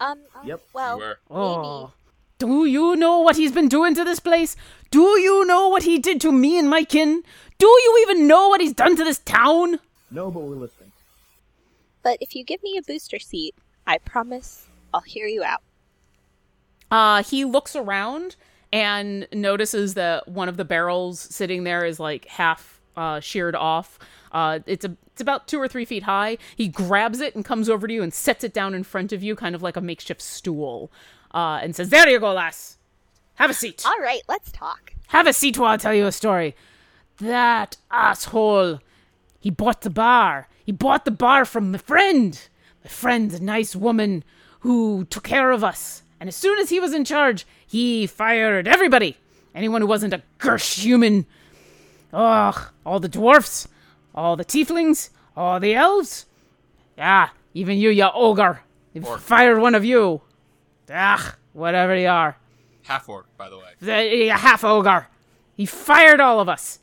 [0.00, 1.18] Um, um, Yep, well, you were.
[1.30, 1.92] Oh.
[2.38, 4.56] Do you know what he's been doing to this place?
[4.90, 7.22] Do you know what he did to me and my kin?
[7.58, 9.78] Do you even know what he's done to this town?
[10.12, 10.92] No, but we're listening.
[12.02, 13.54] but if you give me a booster seat,
[13.86, 15.62] I promise I'll hear you out.
[16.90, 18.36] Uh, he looks around
[18.72, 23.98] and notices that one of the barrels sitting there is like half uh, sheared off.
[24.32, 26.38] Uh, it's a it's about two or three feet high.
[26.56, 29.22] He grabs it and comes over to you and sets it down in front of
[29.22, 30.90] you, kind of like a makeshift stool,
[31.34, 32.78] uh, and says, "There you go, lass.
[33.34, 33.82] Have a seat.
[33.84, 34.94] All right, let's talk.
[35.08, 36.54] Have a seat while I tell you a story.
[37.18, 38.80] That asshole.
[39.42, 40.46] He bought the bar.
[40.64, 42.40] He bought the bar from my friend.
[42.84, 44.22] My friend, a nice woman
[44.60, 46.04] who took care of us.
[46.20, 49.16] And as soon as he was in charge, he fired everybody.
[49.52, 51.26] Anyone who wasn't a Gersh human.
[52.12, 53.66] Ugh, all the dwarfs,
[54.14, 56.26] all the tieflings, all the elves.
[56.96, 58.60] Yeah, even you, you ogre.
[58.94, 60.20] He fired one of you.
[60.88, 62.36] Ugh, whatever you are
[62.82, 63.64] Half orc, by the way.
[63.80, 65.08] the a half ogre.
[65.54, 66.78] He fired all of us,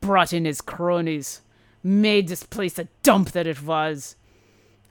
[0.00, 1.40] brought in his cronies,
[1.82, 4.16] made this place a dump that it was.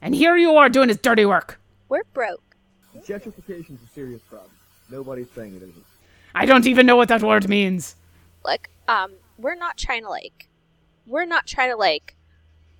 [0.01, 1.59] And here you are doing his dirty work.
[1.89, 2.55] We're broke.
[2.97, 4.51] Gentrification's a serious problem.
[4.89, 5.85] Nobody's saying it isn't.
[6.33, 7.95] I don't even know what that word means.
[8.43, 10.47] Look, um, we're not trying to like,
[11.05, 12.15] we're not trying to like,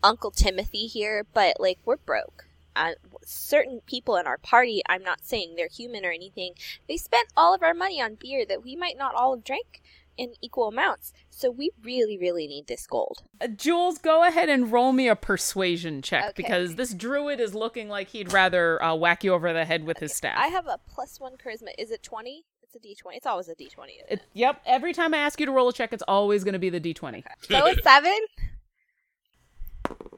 [0.04, 2.46] Uncle Timothy here, but like we're broke.
[2.76, 2.92] Uh,
[3.24, 6.54] certain people in our party, I'm not saying they're human or anything.
[6.88, 9.82] They spent all of our money on beer that we might not all have drank,
[10.18, 11.14] in equal amounts.
[11.30, 13.24] So we really, really need this gold.
[13.40, 16.34] Uh, Jules, go ahead and roll me a persuasion check Okay.
[16.36, 19.98] because this druid is looking like he'd rather uh, whack you over the head with
[20.00, 20.38] his staff.
[20.38, 21.70] I have a plus one charisma.
[21.78, 22.44] Is it 20?
[22.64, 23.16] It's a d20.
[23.18, 23.66] It's always a d20.
[23.66, 24.22] Isn't It- it?
[24.34, 26.70] yep, every time I ask you to roll a check, it's always going to be
[26.70, 27.24] the d20.
[27.50, 28.18] So it's seven.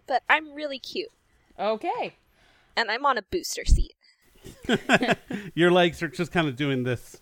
[0.05, 1.09] But I'm really cute.
[1.59, 2.15] Okay.
[2.75, 3.93] And I'm on a booster seat.
[5.55, 7.21] Your legs are just kind of doing this.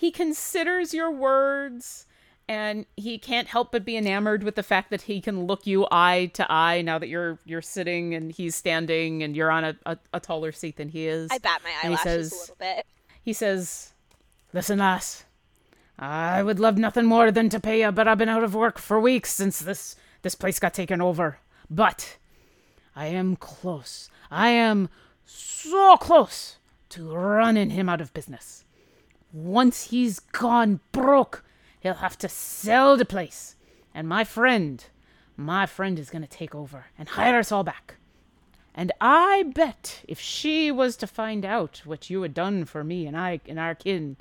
[0.00, 2.06] He considers your words
[2.48, 5.86] and he can't help but be enamored with the fact that he can look you
[5.90, 9.76] eye to eye now that you're you're sitting and he's standing and you're on a,
[9.84, 11.28] a, a taller seat than he is.
[11.30, 12.86] I bat my eyelashes says- a little bit.
[13.22, 13.92] He says,
[14.54, 15.24] Listen, lass.
[15.98, 18.78] I would love nothing more than to pay you, but I've been out of work
[18.78, 21.40] for weeks since this this place got taken over.
[21.68, 22.16] But
[22.96, 24.08] I am close.
[24.30, 24.88] I am
[25.26, 26.56] so close
[26.88, 28.64] to running him out of business.
[29.32, 31.44] Once he's gone broke,
[31.80, 33.56] he'll have to sell the place.
[33.94, 34.84] And my friend,
[35.36, 37.96] my friend is going to take over and hire us all back.
[38.74, 43.06] And I bet if she was to find out what you had done for me
[43.06, 44.16] and I and our kin,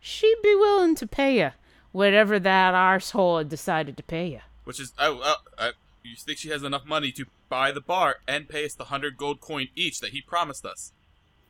[0.00, 1.50] she'd be willing to pay you
[1.92, 4.40] whatever that arsehole had decided to pay you.
[4.64, 8.16] Which is, oh, oh uh, you think she has enough money to buy the bar
[8.26, 10.92] and pay us the hundred gold coin each that he promised us?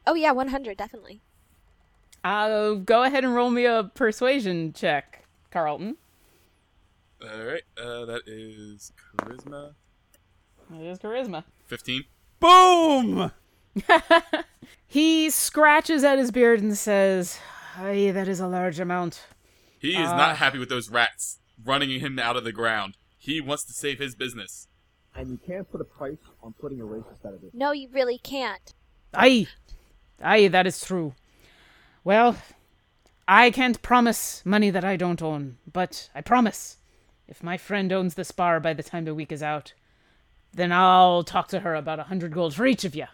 [0.06, 1.22] Oh yeah, 100 definitely.
[2.24, 5.96] Uh, go ahead and roll me a persuasion check, Carlton.
[7.22, 9.74] All right, uh, that is charisma
[10.74, 11.44] It is charisma.
[11.66, 12.04] fifteen.
[12.40, 13.30] Boom!
[14.86, 17.40] He scratches at his beard and says,
[17.76, 19.24] Aye, that is a large amount.
[19.80, 22.96] He is not happy with those rats running him out of the ground.
[23.18, 24.68] He wants to save his business.
[25.16, 27.50] And you can't put a price on putting a racist out of it.
[27.54, 28.72] No, you really can't.
[29.12, 29.48] Aye,
[30.22, 31.14] aye, that is true.
[32.04, 32.36] Well,
[33.26, 36.76] I can't promise money that I don't own, but I promise
[37.26, 39.72] if my friend owns this bar by the time the week is out,
[40.52, 43.06] then I'll talk to her about a hundred gold for each of you.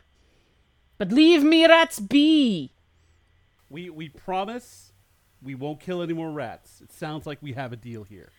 [0.98, 2.72] But leave me rats be.
[3.70, 4.92] We we promise
[5.40, 6.80] we won't kill any more rats.
[6.80, 8.30] It sounds like we have a deal here.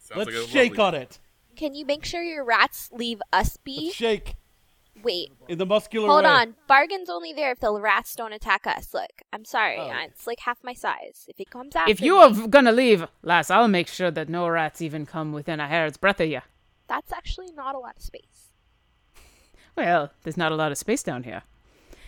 [0.00, 1.18] Sounds Let's like shake lovely- on it.
[1.54, 3.86] Can you make sure your rats leave us be?
[3.86, 4.34] Let's shake
[5.02, 6.30] Wait, in the muscular hold way.
[6.30, 6.54] on.
[6.66, 8.92] Bargain's only there if the rats don't attack us.
[8.94, 9.76] Look, I'm sorry.
[9.78, 9.88] Oh.
[9.90, 11.26] uh, It's like half my size.
[11.28, 14.28] If it comes after If you me, are gonna leave, lass, I'll make sure that
[14.28, 16.40] no rats even come within a hair's breadth of you.
[16.88, 18.50] that's actually not a lot of space.
[19.76, 21.42] Well, there's not a lot of space down here.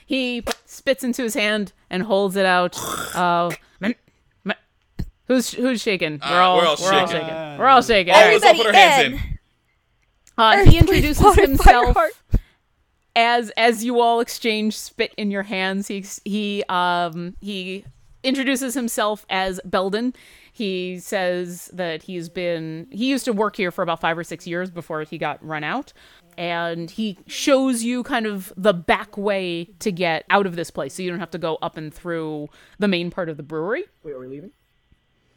[0.07, 2.78] He spits into his hand and holds it out.
[3.14, 3.95] Uh, man,
[4.45, 4.57] man-
[5.26, 6.20] who's who's shaking?
[6.22, 7.26] We're Uh, all we're all we're all shaking.
[7.26, 7.59] shaking.
[7.59, 8.14] We're all shaking.
[8.14, 9.12] All of Everybody put our hands in.
[9.14, 9.39] in.
[10.39, 12.12] Uh, he introduces water, fire, himself heart.
[13.18, 15.88] As as you all exchange spit in your hands.
[15.88, 17.84] He he um he
[18.22, 20.14] introduces himself as Belden.
[20.52, 24.46] He says that he's been he used to work here for about five or six
[24.46, 25.92] years before he got run out,
[26.36, 30.94] and he shows you kind of the back way to get out of this place,
[30.94, 32.48] so you don't have to go up and through
[32.78, 33.84] the main part of the brewery.
[34.04, 34.52] Wait, are we leaving?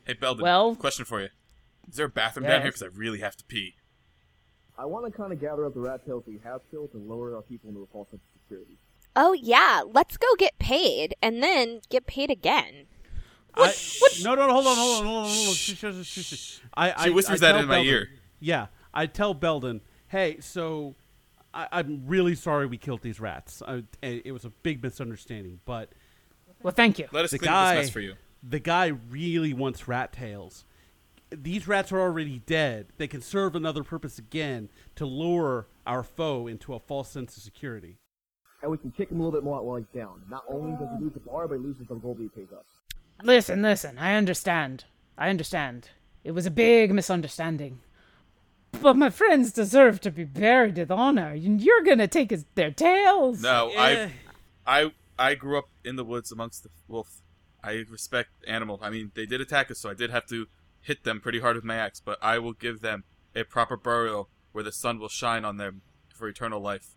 [0.05, 0.43] Hey, Belden.
[0.43, 1.29] Well- question for you:
[1.89, 2.69] Is there a bathroom down here?
[2.69, 3.75] Because I really have to pee.
[4.81, 7.35] I want to kind of gather up the rat tails we have killed and lower
[7.35, 8.77] our people into a false sense of security.
[9.15, 12.87] Oh yeah, let's go get paid and then get paid again.
[13.53, 13.75] I,
[14.23, 15.53] No, no, no, hold on, hold on, hold on, hold on.
[15.53, 16.59] Shh, shh, shh, shh, shh.
[16.73, 18.09] I, I, She whispers I that tell in my ear.
[18.39, 20.95] Yeah, I tell Belden, hey, so
[21.53, 23.61] I, I'm really sorry we killed these rats.
[23.67, 25.91] I, it was a big misunderstanding, but
[26.63, 27.07] Well, thank you.
[27.11, 28.15] Let us the clean guy, this mess for you.
[28.41, 30.65] the guy really wants rat tails.
[31.31, 32.87] These rats are already dead.
[32.97, 37.43] They can serve another purpose again to lure our foe into a false sense of
[37.43, 37.97] security.
[38.61, 40.21] And we can kick him a little bit more while he's down.
[40.29, 42.65] Not only does he lose the bar, but he loses the gold he pays us.
[43.23, 44.85] Listen, listen, I understand.
[45.17, 45.89] I understand.
[46.23, 47.79] It was a big misunderstanding.
[48.81, 51.29] But my friends deserve to be buried with honor.
[51.31, 53.41] and You're gonna take his, their tails.
[53.41, 54.09] No, Eh.
[54.65, 57.21] I, I, I grew up in the woods amongst the wolf.
[57.63, 58.79] I respect animal.
[58.81, 60.47] I mean, they did attack us, so I did have to
[60.81, 62.01] hit them pretty hard with my axe.
[62.03, 63.03] But I will give them
[63.35, 65.81] a proper burial where the sun will shine on them
[66.13, 66.95] for eternal life.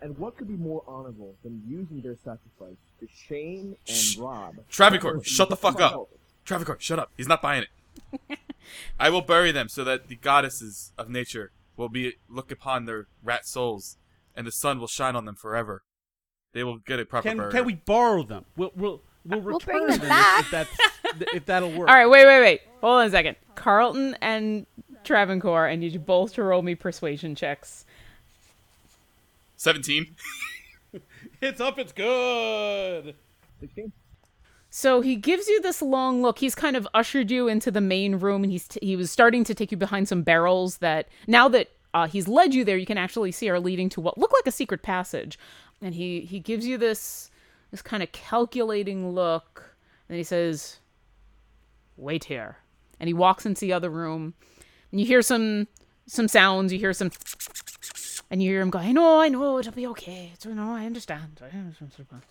[0.00, 4.18] And what could be more honorable than using their sacrifice to shame and Shh.
[4.18, 4.56] rob?
[4.68, 5.92] Travancore, shut the fuck up.
[5.92, 6.08] Myself.
[6.44, 7.10] Travancore, shut up.
[7.16, 7.64] He's not buying
[8.28, 8.38] it.
[9.00, 13.06] I will bury them so that the goddesses of nature will be look upon their
[13.22, 13.96] rat souls,
[14.34, 15.82] and the sun will shine on them forever.
[16.52, 17.52] They will get a proper Can burial.
[17.52, 18.44] can we borrow them?
[18.56, 20.40] We'll we'll we'll return We'll return bring them if- back.
[20.44, 20.70] If, that's
[21.34, 21.88] if that'll work.
[21.88, 22.60] All right, wait, wait, wait.
[22.80, 23.36] Hold on a second.
[23.54, 24.66] Carlton and
[25.04, 27.84] Travancore, I need you both to roll me persuasion checks.
[29.56, 30.14] Seventeen.
[31.40, 31.78] It's up.
[31.78, 33.14] It's good.
[33.60, 33.92] 16?
[34.70, 36.38] So he gives you this long look.
[36.38, 39.44] He's kind of ushered you into the main room, and he's t- he was starting
[39.44, 42.86] to take you behind some barrels that now that uh, he's led you there, you
[42.86, 45.38] can actually see are leading to what look like a secret passage.
[45.80, 47.30] And he he gives you this
[47.70, 49.76] this kind of calculating look,
[50.08, 50.78] and he says,
[51.96, 52.58] "Wait here."
[53.00, 54.34] And he walks into the other room,
[54.90, 55.68] and you hear some
[56.06, 56.72] some sounds.
[56.72, 57.10] You hear some,
[58.30, 60.30] and you hear him go, "I know, I know, it'll be okay.
[60.34, 62.22] It's, no, I understand." I understand.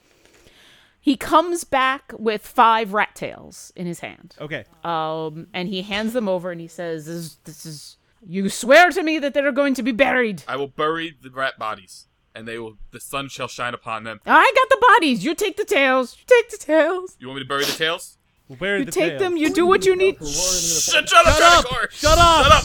[1.00, 4.36] He comes back with five rat tails in his hand.
[4.42, 4.66] Okay.
[4.84, 7.98] Um, and he hands them over and he says, this, is- this is,
[8.28, 10.42] you swear to me that they're going to be buried.
[10.48, 12.78] I will bury the rat bodies, and they will.
[12.90, 14.20] The sun shall shine upon them.
[14.26, 15.24] I got the bodies.
[15.24, 16.18] You take the tails.
[16.18, 17.16] You take the tails.
[17.20, 18.18] You want me to bury the tails?
[18.48, 19.22] We'll You the take tails.
[19.22, 19.38] them.
[19.38, 20.18] You do what you need.
[20.18, 21.92] Shut, shut up, Shut up!
[21.92, 22.46] Shut up!
[22.46, 22.64] Shut up!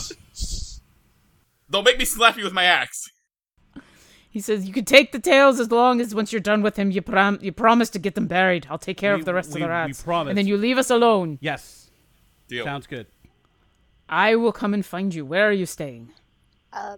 [1.69, 3.09] Don't make me slap you with my axe.
[4.29, 6.89] He says, you can take the tails as long as once you're done with him,
[6.91, 8.67] you, prom- you promise to get them buried.
[8.69, 10.03] I'll take care We- of the rest we- of the we rats.
[10.03, 10.29] promise.
[10.31, 11.37] And then you leave us alone.
[11.41, 11.89] Yes.
[12.47, 12.63] Deal.
[12.63, 13.07] Sounds good.
[14.07, 15.25] I will come and find you.
[15.25, 16.11] Where are you staying?
[16.73, 16.97] Um,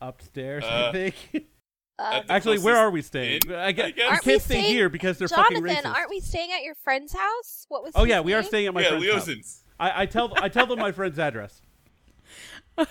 [0.00, 1.14] Upstairs, Uh, I think.
[2.00, 3.40] um, Actually, where are we staying?
[3.46, 3.96] inn, I, guess, I guess.
[3.96, 5.94] we Aren't can't stay here because they're fucking Jonathan, racist.
[5.94, 7.66] aren't we staying at your friend's house?
[7.68, 7.92] What was?
[7.94, 9.62] Oh his yeah, we are staying at my yeah, friend's house.
[9.78, 11.62] I, I tell I tell them my friend's address.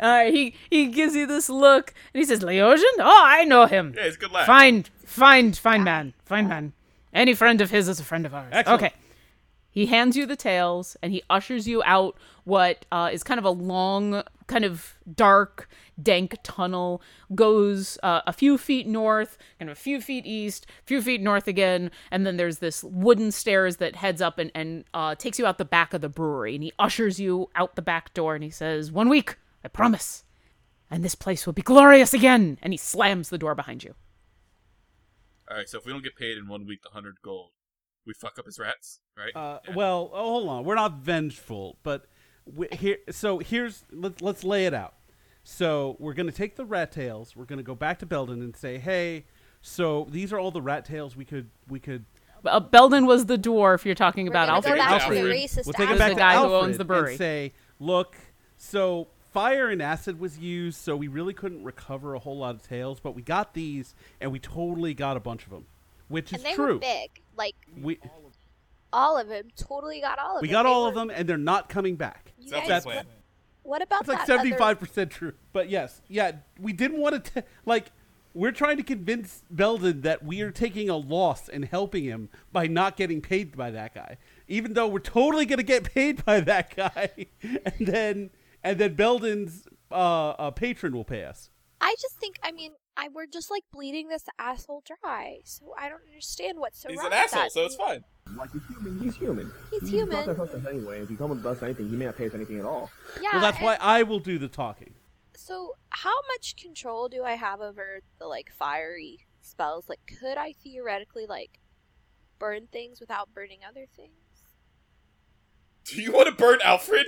[0.00, 2.84] Uh, he he gives you this look and he says, Leosian?
[3.00, 3.94] Oh, I know him.
[3.96, 4.46] Yeah, he's a good lad.
[4.46, 6.72] Fine, fine, fine man, fine man.
[7.12, 8.48] Any friend of his is a friend of ours.
[8.52, 8.82] Excellent.
[8.82, 8.94] Okay.
[9.70, 13.44] He hands you the tails and he ushers you out what uh, is kind of
[13.44, 15.68] a long, kind of dark,
[16.02, 17.00] dank tunnel.
[17.34, 21.20] Goes uh, a few feet north, kind of a few feet east, a few feet
[21.20, 25.38] north again, and then there's this wooden stairs that heads up and, and uh, takes
[25.38, 26.54] you out the back of the brewery.
[26.56, 30.24] And he ushers you out the back door and he says, One week, I promise.
[30.90, 32.58] And this place will be glorious again.
[32.62, 33.94] And he slams the door behind you.
[35.50, 37.50] All right, so if we don't get paid in one week, the hundred gold,
[38.06, 39.32] we fuck up his rats, right?
[39.34, 39.74] Uh, Yeah.
[39.74, 40.64] Well, oh, hold on.
[40.64, 42.06] We're not vengeful, but
[42.56, 42.98] we, here.
[43.10, 44.94] So here's let's let's lay it out.
[45.44, 47.34] So we're gonna take the rat tails.
[47.36, 49.24] We're gonna go back to Belden and say, hey.
[49.60, 52.04] So these are all the rat tails we could we could.
[52.44, 54.46] Uh, Belden was the dwarf you're talking We're about.
[54.48, 54.78] gonna go Alfred.
[54.78, 55.34] back to the Alfred.
[55.34, 56.14] racist We'll take Is it the back asshole.
[56.14, 57.10] to guy who owns the brewery.
[57.10, 58.16] and say, look.
[58.56, 62.62] So fire and acid was used, so we really couldn't recover a whole lot of
[62.62, 65.66] tails, but we got these, and we totally got a bunch of them,
[66.08, 66.74] which is and they true.
[66.74, 67.98] were big, like We
[68.92, 69.48] all of them.
[69.56, 70.50] Totally got all of we them.
[70.50, 72.27] We got They all were- of them, and they're not coming back.
[72.38, 73.06] You Sounds guys, like a That's- plan.
[73.62, 74.00] what about that?
[74.00, 75.32] It's like that seventy other- five percent true.
[75.52, 77.92] But yes, yeah, we didn't want to like.
[78.34, 82.66] We're trying to convince Belden that we are taking a loss and helping him by
[82.68, 86.38] not getting paid by that guy, even though we're totally going to get paid by
[86.40, 87.10] that guy,
[87.42, 88.30] and then
[88.62, 89.94] and then Belden's uh,
[90.30, 91.50] uh, patron will pay us.
[91.80, 95.38] I just think, I mean, I we're just like bleeding this asshole dry.
[95.44, 97.52] So I don't understand what's so He's wrong an with asshole, that.
[97.52, 98.04] so it's fine.
[98.36, 99.52] Like he's human, he's human.
[99.70, 100.16] He's He's human.
[100.16, 101.00] not that person anyway.
[101.02, 102.90] If you come with us anything, he may not pay us anything at all.
[103.20, 103.28] Yeah.
[103.32, 104.94] well, that's why I will do the talking.
[105.36, 109.88] So how much control do I have over the like fiery spells?
[109.88, 111.58] Like, could I theoretically like
[112.38, 114.12] burn things without burning other things?
[115.84, 117.06] Do you want to burn Alfred?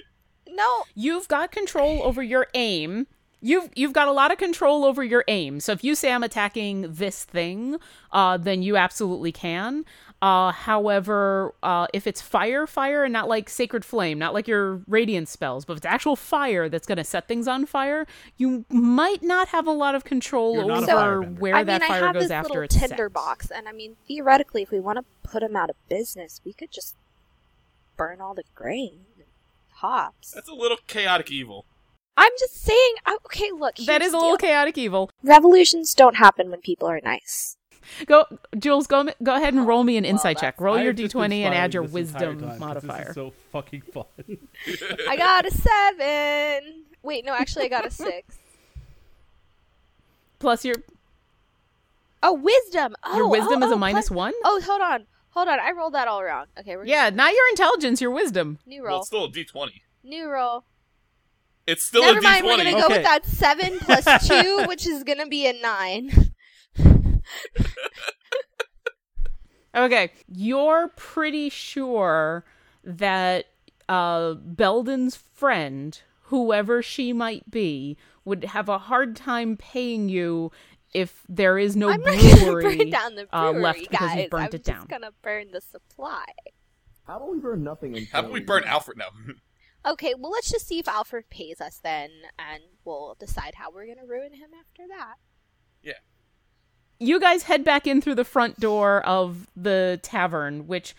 [0.48, 3.06] No, You've got control over your aim.
[3.42, 5.60] You've you've got a lot of control over your aim.
[5.60, 7.76] So if you say I'm attacking this thing,
[8.12, 9.84] uh, then you absolutely can.
[10.22, 14.82] Uh, however, uh, if it's fire, fire, and not like sacred flame, not like your
[14.86, 18.06] radiant spells, but if it's actual fire that's going to set things on fire,
[18.36, 21.38] you might not have a lot of control You're not over a firebender.
[21.38, 22.90] where I mean, that I fire have goes this after little it's set.
[22.90, 26.52] tinderbox, and I mean, theoretically, if we want to put them out of business, we
[26.52, 26.96] could just
[27.96, 29.26] burn all the grain, and
[29.76, 30.32] hops.
[30.32, 31.64] That's a little chaotic evil.
[32.16, 32.94] I'm just saying.
[33.24, 33.76] Okay, look.
[33.76, 34.48] That is a little deal.
[34.48, 35.10] chaotic evil.
[35.22, 37.56] Revolutions don't happen when people are nice.
[38.06, 38.24] Go,
[38.58, 38.86] Jules.
[38.86, 40.60] Go go ahead and roll me an insight that's- check.
[40.60, 42.98] Roll I your have just been d20 and add your wisdom time 'cause modifier.
[43.00, 44.04] This is so fucking fun.
[45.08, 46.84] I got a seven.
[47.02, 48.36] Wait, no, actually, I got a six.
[50.38, 50.76] Plus your
[52.22, 52.94] Oh, wisdom.
[53.02, 54.34] Oh, Your wisdom oh, is a oh, oh, minus plus- one?
[54.44, 55.58] Oh, hold on, hold on.
[55.58, 56.46] I rolled that all wrong.
[56.58, 58.58] Okay, we're yeah, not your intelligence, your wisdom.
[58.66, 58.98] new Well, roll.
[59.00, 59.70] it's still a D20.
[60.04, 60.64] New roll.
[61.66, 62.44] It's still Never a mind.
[62.44, 62.48] D20.
[62.48, 62.94] We're gonna go Okay.
[62.96, 66.32] with that seven plus two, which is gonna be a nine.
[69.74, 72.44] Okay, you're pretty sure
[72.82, 73.46] that
[73.88, 80.50] uh, Belden's friend, whoever she might be, would have a hard time paying you
[80.92, 84.24] if there is no I'm not brewery burn down the uh, brewery, left because guys.
[84.24, 84.76] you burnt I'm it down.
[84.76, 86.24] just gonna burn the supply.
[87.06, 89.08] How about we burn nothing until How about we burn Alfred now?
[89.86, 93.86] Okay, well, let's just see if Alfred pays us then, and we'll decide how we're
[93.86, 95.14] gonna ruin him after that.
[97.00, 100.94] You guys head back in through the front door of the tavern, which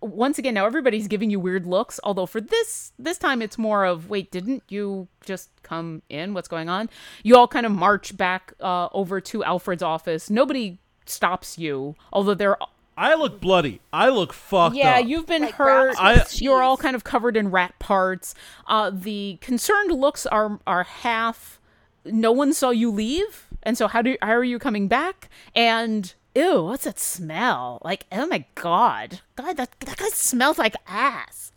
[0.00, 3.86] once again now everybody's giving you weird looks although for this this time it's more
[3.86, 6.34] of wait didn't you just come in?
[6.34, 6.90] What's going on?
[7.22, 10.28] You all kind of march back uh, over to alfred's office.
[10.28, 12.58] Nobody stops you although they're
[12.98, 13.80] I look bloody.
[13.92, 15.06] I look fucked yeah up.
[15.06, 15.96] you've been Like hurt.
[15.96, 18.34] brats with you're all kind of covered in rat parts.
[18.66, 21.58] Uh, the concerned looks are are half
[22.04, 23.46] no one saw you leave?
[23.62, 25.28] And so how do how are you coming back?
[25.54, 27.80] And ew what's that smell?
[27.84, 29.20] Like oh my god.
[29.36, 31.52] God that, that guy smells like ass.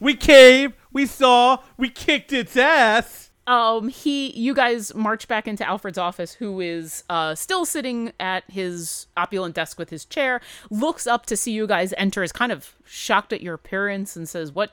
[0.00, 3.30] We came, we saw, we kicked its ass.
[3.48, 8.44] um he you guys march back into alfred's office who is uh still sitting at
[8.50, 12.52] his opulent desk with his chair looks up to see you guys enter is kind
[12.52, 14.72] of shocked at your appearance and says what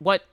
[0.00, 0.24] what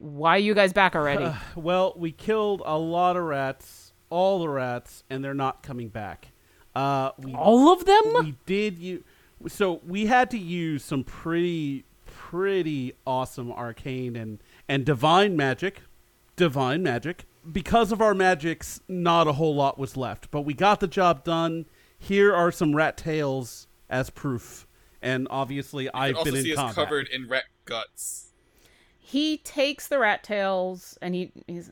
[0.00, 1.30] why are you guys back already?
[1.54, 6.28] Well, we killed a lot of rats, all the rats, and they're not coming back.
[6.74, 8.02] Uh, we all of them?
[8.24, 9.04] we did you
[9.48, 14.38] so we had to use some pretty pretty awesome arcane and
[14.68, 15.82] and divine magic
[16.36, 17.24] divine magic.
[17.50, 21.24] Because of our magics not a whole lot was left but we got the job
[21.24, 21.66] done.
[21.98, 24.66] Here are some rat tails as proof
[25.02, 26.74] and obviously You i've can also been see in us combat.
[26.76, 28.29] covered in rat guts.
[29.02, 31.70] He takes the rat tails and he he's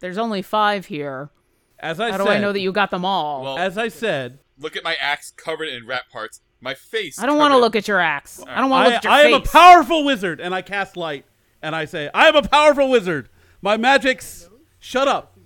[0.00, 1.30] there's only five here
[1.78, 3.88] as i how said do i know that you got them all Well, as i
[3.88, 6.40] said look at my axe covered in rat parts.
[6.60, 7.18] My face.
[7.18, 9.12] i don't want to look at your axe i don't want to look at your
[9.12, 9.24] face.
[9.24, 11.26] I am a powerful wizard, and I cast light,
[11.62, 13.28] and I say, I am a powerful wizard.
[13.60, 14.48] My magics.
[14.78, 15.36] Shut up.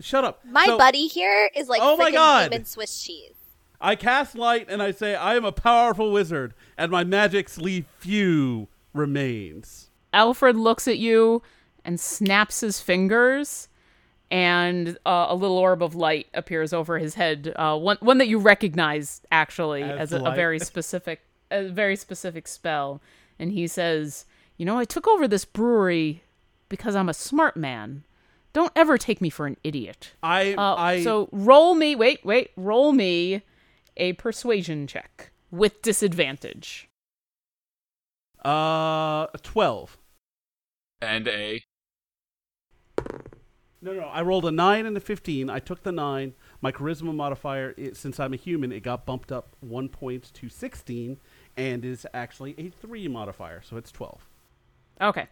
[0.00, 0.44] Shut up.
[0.44, 2.50] My So, buddy here is like Oh my freaking God.
[2.50, 3.32] demon Swiss cheese.
[3.80, 7.86] I cast light, and I say, I am a powerful wizard, and my magics leave
[7.98, 9.85] few remains.
[10.12, 11.42] Alfred looks at you
[11.84, 13.68] and snaps his fingers,
[14.30, 17.52] and uh, a little orb of light appears over his head.
[17.56, 21.96] Uh, one one that you recognize actually As as, a, a very specific a very
[21.96, 23.00] specific spell.
[23.38, 24.24] And he says,
[24.56, 26.22] "You know, I took over this brewery
[26.68, 28.04] because I'm a smart man.
[28.52, 31.94] Don't ever take me for an idiot." I, Uh, I, so roll me.
[31.94, 32.50] Wait, wait.
[32.56, 33.42] Roll me
[33.96, 36.88] a persuasion check with disadvantage.
[38.46, 39.98] Uh, twelve.
[41.00, 41.62] And a.
[43.82, 45.50] No, no, I rolled a nine and a fifteen.
[45.50, 46.34] I took the nine.
[46.60, 50.48] My charisma modifier, it, since I'm a human, it got bumped up one point to
[50.48, 51.18] sixteen,
[51.56, 54.26] and is actually a three modifier, so it's twelve.
[55.00, 55.26] Okay.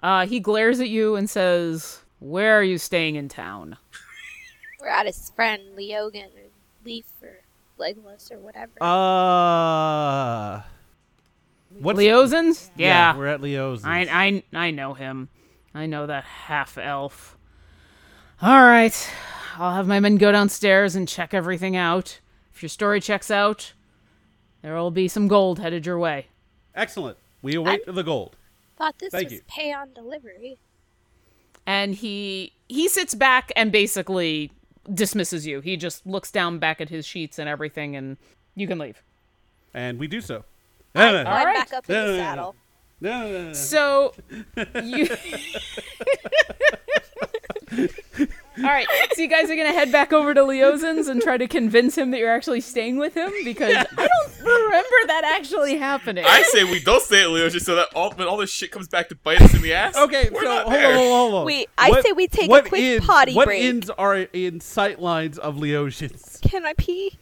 [0.00, 3.76] Uh, he glares at you and says, "Where are you staying in town?"
[4.80, 6.50] We're at his friend Leogan or
[6.84, 7.40] Leaf or
[7.78, 8.72] Legolas or whatever.
[8.80, 10.62] Uh,
[11.80, 12.70] what's Leozin's?
[12.76, 13.16] Yeah.
[13.16, 13.84] we're at Leo's.
[13.84, 15.28] I, I, I know him.
[15.74, 17.36] I know that half elf.
[18.40, 19.10] All right.
[19.56, 22.20] I'll have my men go downstairs and check everything out.
[22.54, 23.72] If your story checks out,
[24.62, 26.26] there will be some gold headed your way.
[26.74, 27.18] Excellent.
[27.42, 28.36] We await the gold.
[28.76, 29.40] Thought this thank was you.
[29.48, 30.58] pay on delivery.
[31.66, 34.52] And he he sits back and basically
[34.92, 35.60] dismisses you.
[35.60, 38.16] He just looks down back at his sheets and everything and
[38.54, 39.02] you can leave.
[39.74, 40.44] And we do so.
[40.94, 41.54] I No, no, climb right.
[41.56, 42.24] back up in No, no, the no, no.
[42.24, 42.56] saddle.
[43.00, 43.52] no, no, no, no.
[43.52, 44.14] So
[44.82, 45.08] you
[48.58, 51.46] All right, so you guys are gonna head back over to Leozin's and try to
[51.46, 56.24] convince him that you're actually staying with him because I don't remember that actually happening.
[56.26, 58.72] I say we don't stay at Leo just so that all when all this shit
[58.72, 59.96] comes back to bite us in the ass.
[59.96, 60.92] Okay, we're so not hold there.
[60.94, 61.46] hold on, hold on.
[61.46, 63.62] Wait, I say we take a quick inns- potty what break.
[63.62, 66.40] inns are in sight lines of Leosians?
[66.42, 67.16] Can I pee?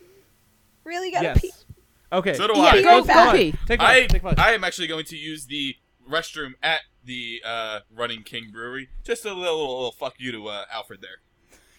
[0.84, 1.40] Really gotta Yes.
[1.42, 1.50] pee.
[2.12, 2.34] Okay.
[2.34, 2.82] So do yeah, I.
[2.82, 5.76] Go Take, take I, take I am actually going to use the
[6.08, 8.88] restroom at the uh, Running King Brewery.
[9.04, 11.20] Just a little, little, little fuck you to uh, Alfred there.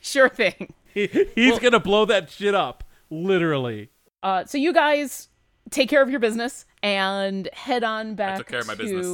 [0.02, 0.74] Sure thing.
[0.94, 3.92] He- he's gonna blow that shit up, literally.
[4.24, 5.30] Uh, so you guys
[5.70, 9.06] take care of your business and head on back took care of my to business.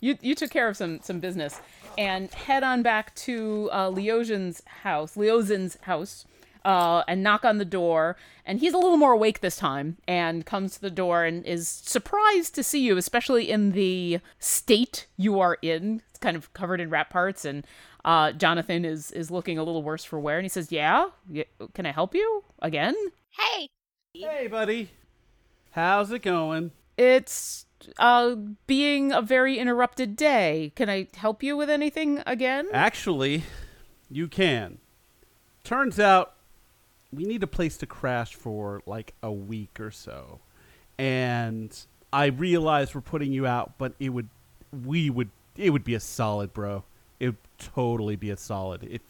[0.00, 0.18] you.
[0.20, 1.60] You took care of some some business
[1.96, 5.14] and head on back to uh, Leozin's house.
[5.14, 6.24] Leozin's house.
[6.64, 10.46] Uh, and knock on the door, and he's a little more awake this time, and
[10.46, 15.40] comes to the door and is surprised to see you, especially in the state you
[15.40, 16.02] are in.
[16.10, 17.66] It's kind of covered in rat parts, and
[18.04, 21.46] uh, Jonathan is is looking a little worse for wear, and he says, "Yeah, Y-
[21.74, 22.94] can I help you again?"
[23.30, 23.68] Hey,
[24.14, 24.90] Hey, buddy.
[25.72, 26.70] How's it going?
[26.96, 27.66] It's
[27.98, 28.36] uh
[28.68, 30.72] being a very interrupted day.
[30.76, 32.68] Can I help you with anything again?
[32.72, 33.42] Actually,
[34.10, 34.78] you can.
[35.64, 36.34] Turns out
[37.12, 40.40] we need a place to crash for like a week or so.
[40.98, 41.76] And
[42.12, 44.28] I realize we're putting you out, but it would
[44.84, 46.84] we would it would be a solid, bro.
[47.20, 49.02] It would totally be a solid if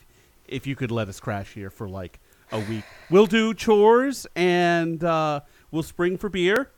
[0.48, 2.18] if you could let us crash here for like
[2.50, 2.84] a week.
[3.11, 5.40] We'll do chores and uh
[5.70, 6.70] we'll spring for beer.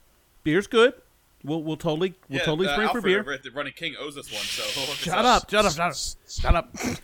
[0.43, 0.95] Beer's good.
[1.43, 3.35] We'll we'll totally we'll yeah, totally uh, spring for Alfred, beer.
[3.35, 4.43] uh, the running king owes us one.
[4.43, 5.51] So he'll hook us Shut up!
[5.51, 5.73] Shut up!
[5.73, 5.97] Shut up!
[6.29, 7.01] Shut up!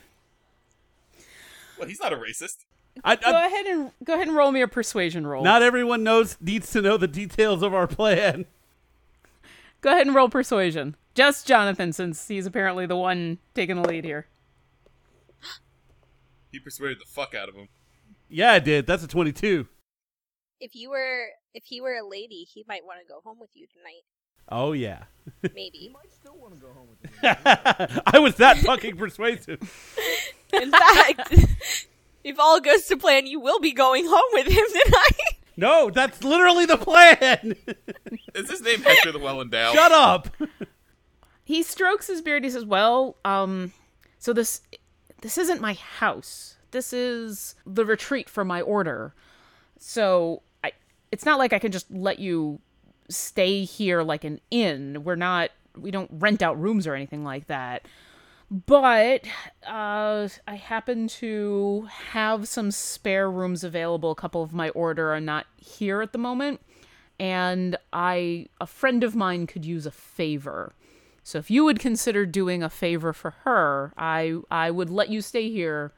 [1.79, 2.65] Well, he's not a racist.
[3.05, 5.43] I, Go I, ahead and go ahead and roll me a persuasion roll.
[5.45, 8.47] not everyone knows needs to know the details of our plan.
[9.81, 10.97] Go ahead and roll persuasion.
[11.15, 14.27] Just Jonathan, since he's apparently the one taking the lead here.
[16.53, 17.69] He persuaded the fuck out of him.
[18.29, 18.87] Yeah, I did.
[18.87, 19.67] That's a twenty-two.
[20.61, 23.51] If you were, if he were a lady, he might want to go home with
[23.55, 24.03] you tonight.
[24.49, 25.05] Oh yeah.
[25.55, 25.91] Maybe.
[25.95, 28.01] Might still want to go home with you.
[28.07, 29.61] I was that fucking persuasive.
[30.53, 31.35] In fact,
[32.25, 35.19] if all goes to plan, you will be going home with him tonight.
[35.57, 37.55] No, that's literally the plan.
[38.35, 39.75] Is his name Hector the Well Endowed?
[39.75, 40.29] Shut up.
[41.45, 42.45] He strokes his beard.
[42.45, 43.75] He says, "Well, um,
[44.19, 44.63] so this
[45.21, 46.57] this isn't my house.
[46.71, 49.13] This is the retreat for my order.
[49.79, 50.73] So I,
[51.13, 52.61] it's not like I can just let you
[53.11, 55.05] stay here like an inn.
[55.05, 55.51] We're not.
[55.77, 57.85] We don't rent out rooms or anything like that."
[58.51, 59.27] But
[59.65, 64.11] uh, I happen to have some spare rooms available.
[64.11, 66.61] A couple of my order are not here at the moment,
[67.21, 70.75] and I a friend of mine could use a favor.
[71.23, 75.21] So if you would consider doing a favor for her, I I would let you
[75.23, 75.93] stay here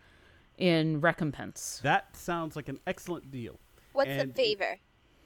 [0.58, 1.80] in recompense.
[1.82, 3.60] That sounds like an excellent deal.
[3.92, 4.78] What's And- the favor?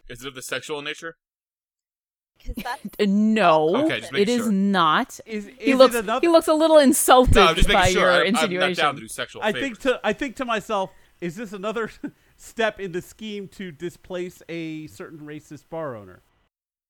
[0.09, 1.17] Is it of the sexual nature?
[2.39, 5.19] Because that's No, Okay, it making is not.
[5.27, 6.21] Is, He looks it enough?
[6.23, 8.03] he looks a little insulted No, I'm just by making sure.
[8.03, 9.63] your I'm, I'm not down to do sexual I favors.
[9.63, 11.91] think to I think to myself, is this another
[12.37, 16.21] step in the scheme to displace a certain racist bar owner?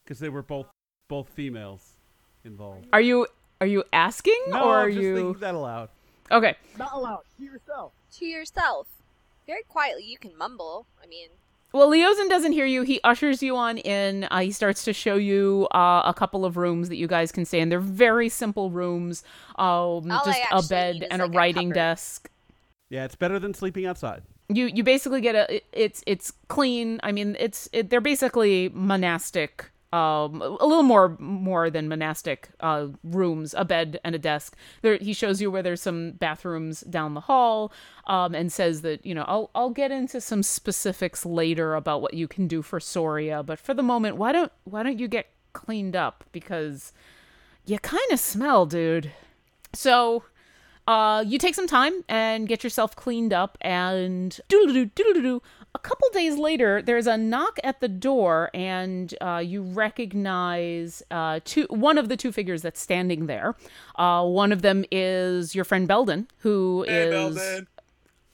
[0.05, 0.66] Because they were both
[1.09, 1.92] both females
[2.44, 2.86] involved.
[2.92, 3.26] Are you
[3.61, 5.88] are you asking No, or are I'm just you thinking that aloud.
[6.30, 6.57] okay?
[6.78, 7.22] Not allowed.
[7.38, 7.92] To yourself.
[8.18, 8.86] to yourself.
[9.47, 10.86] Very quietly, you can mumble.
[11.03, 11.28] I mean,
[11.72, 12.82] Well, Leozen doesn't hear you.
[12.82, 14.24] He ushers you on in.
[14.30, 17.44] Uh, he starts to show you uh, a couple of rooms that you guys can
[17.44, 17.68] stay in.
[17.68, 19.22] They're very simple rooms,
[19.56, 21.74] um, just a bed and like, a a writing cupboard.
[21.74, 22.30] desk.
[22.88, 24.22] Yeah, it's better than sleeping outside.
[24.48, 27.00] You you basically get a it- it's it's clean.
[27.02, 29.70] I mean, it's it, they're basically monastic.
[29.97, 34.55] Um, a little more more than monastic uh, rooms, a bed and a desk.
[34.82, 37.72] There, he shows you where there's some bathrooms down the hall,
[38.07, 42.14] um, and says that you know I'll I'll get into some specifics later about what
[42.14, 45.28] you can do for Soria, but for the moment, why don't why don't you get
[45.55, 46.92] cleaned up because
[47.64, 49.12] you kind of smell, dude.
[49.72, 50.24] So
[50.86, 55.42] uh, you take some time and get yourself cleaned up, and doodle-doo, doodle-doo.
[55.76, 61.40] A couple days later, there's a knock at the door, and uh, you recognize uh,
[61.44, 63.54] two one of the two figures that's standing there.
[63.96, 67.66] Uh, one of them is your friend Belden, who is Hey, Belden.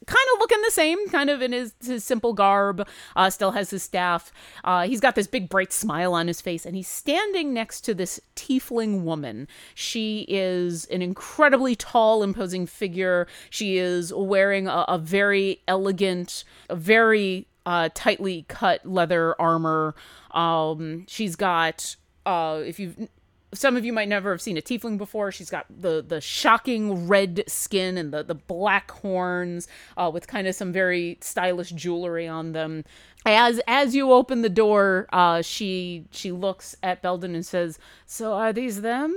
[0.06, 2.86] Kind of looking the same, kind of in his, his simple garb,
[3.16, 4.32] uh, still has his staff.
[4.64, 7.94] Uh, he's got this big, bright smile on his face, and he's standing next to
[7.94, 9.48] this tiefling woman.
[9.74, 13.26] She is an incredibly tall, imposing figure.
[13.50, 19.94] She is wearing a, a very elegant, a very uh, tightly cut leather armor.
[20.32, 21.96] Um, she's got,
[22.26, 23.08] uh, if you've
[23.54, 25.30] some of you might never have seen a tiefling before.
[25.30, 30.46] She's got the the shocking red skin and the the black horns, uh, with kind
[30.46, 32.84] of some very stylish jewelry on them.
[33.26, 38.32] As as you open the door, uh, she she looks at Belden and says, "So
[38.32, 39.14] are these them?"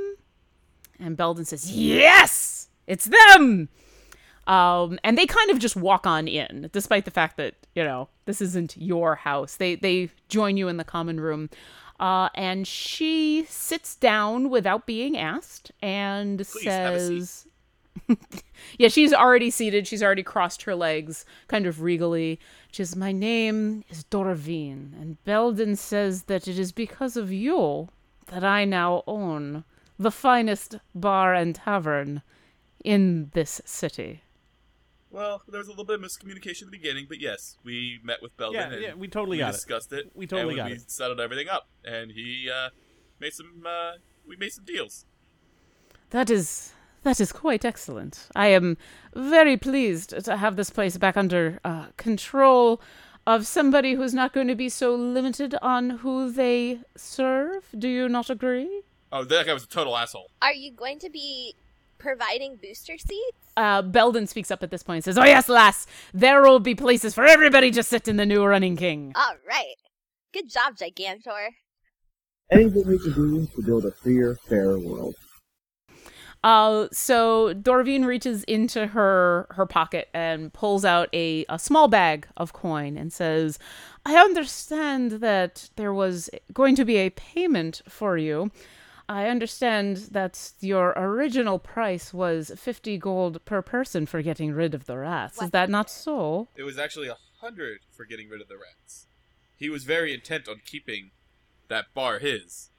[0.99, 3.69] And Belden says, "Yes, it's them."
[4.47, 8.09] Um, and they kind of just walk on in, despite the fact that you know
[8.25, 9.55] this isn't your house.
[9.55, 11.49] They they join you in the common room,
[11.99, 17.19] uh, and she sits down without being asked and Please, have a seat.
[17.21, 17.47] says,
[18.77, 19.87] "Yeah, she's already seated.
[19.87, 22.39] She's already crossed her legs, kind of regally.
[22.71, 27.87] She says, "My name is Dorvine, and Belden says that it is because of you
[28.27, 29.63] that I now own
[29.97, 32.21] the finest bar and tavern
[32.83, 34.21] in this city."
[35.15, 38.21] Well, there was a little bit of miscommunication at the beginning, but yes, we met
[38.21, 39.53] with Belden Yeah, and yeah, we totally we got it.
[39.53, 40.11] discussed it.
[40.13, 40.91] We totally and got we it.
[40.91, 42.69] settled everything up, and he uh,
[43.21, 43.63] made some.
[43.65, 43.93] Uh,
[44.27, 45.05] we made some deals.
[46.09, 48.27] That is that is quite excellent.
[48.35, 48.77] I am
[49.15, 52.81] very pleased to have this place back under uh, control
[53.25, 57.63] of somebody who's not going to be so limited on who they serve.
[57.79, 58.81] Do you not agree?
[59.13, 60.29] Oh, that guy was a total asshole.
[60.41, 61.55] are you going to be
[61.97, 63.37] providing booster seats?
[63.57, 66.75] Uh, Belden speaks up at this point and says, "Oh yes, lass, there will be
[66.75, 69.75] places for everybody to sit in the new running king." All right.
[70.33, 71.49] Good job, Gigantor.
[72.51, 75.15] Anything we can do to build a freer, fairer world.
[76.43, 82.27] Uh, so Dorvine reaches into her her pocket and pulls out a, a small bag
[82.37, 83.57] of coin and says,
[84.05, 88.51] "I understand that there was going to be a payment for you.
[89.07, 94.85] I understand that your original price was fifty gold per person for getting rid of
[94.85, 95.41] the rats.
[95.41, 99.07] Is that not so?" It was actually a hundred for getting rid of the rats.
[99.55, 101.11] He was very intent on keeping
[101.67, 102.71] that bar his.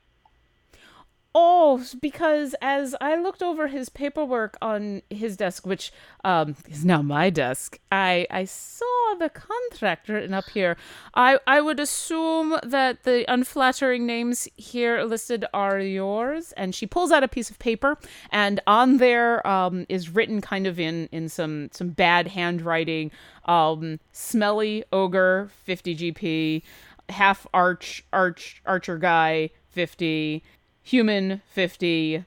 [1.38, 5.92] Oh, because as I looked over his paperwork on his desk, which
[6.24, 10.78] um, is now my desk, I I saw the contract written up here.
[11.14, 16.52] I I would assume that the unflattering names here listed are yours.
[16.52, 17.98] And she pulls out a piece of paper,
[18.30, 23.10] and on there um, is written kind of in in some some bad handwriting.
[23.44, 26.62] Um, smelly ogre, fifty GP,
[27.10, 30.42] half arch arch archer guy, fifty
[30.86, 32.24] human 50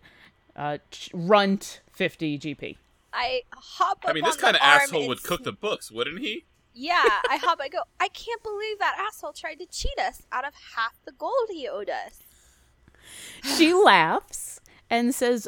[0.55, 0.77] uh
[1.13, 2.75] runt 50 gp
[3.13, 6.19] I hop up I mean, this on kind of asshole would cook the books, wouldn't
[6.19, 6.45] he?
[6.75, 6.93] Yeah,
[7.27, 7.57] I hop.
[7.59, 7.79] I go.
[7.99, 11.67] I can't believe that asshole tried to cheat us out of half the gold he
[11.67, 12.19] owed us.
[13.57, 15.47] she laughs and says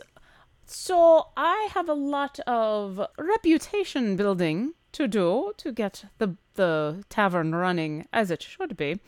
[0.66, 7.53] so i have a lot of reputation building to do to get the the tavern
[7.53, 8.99] running as it should be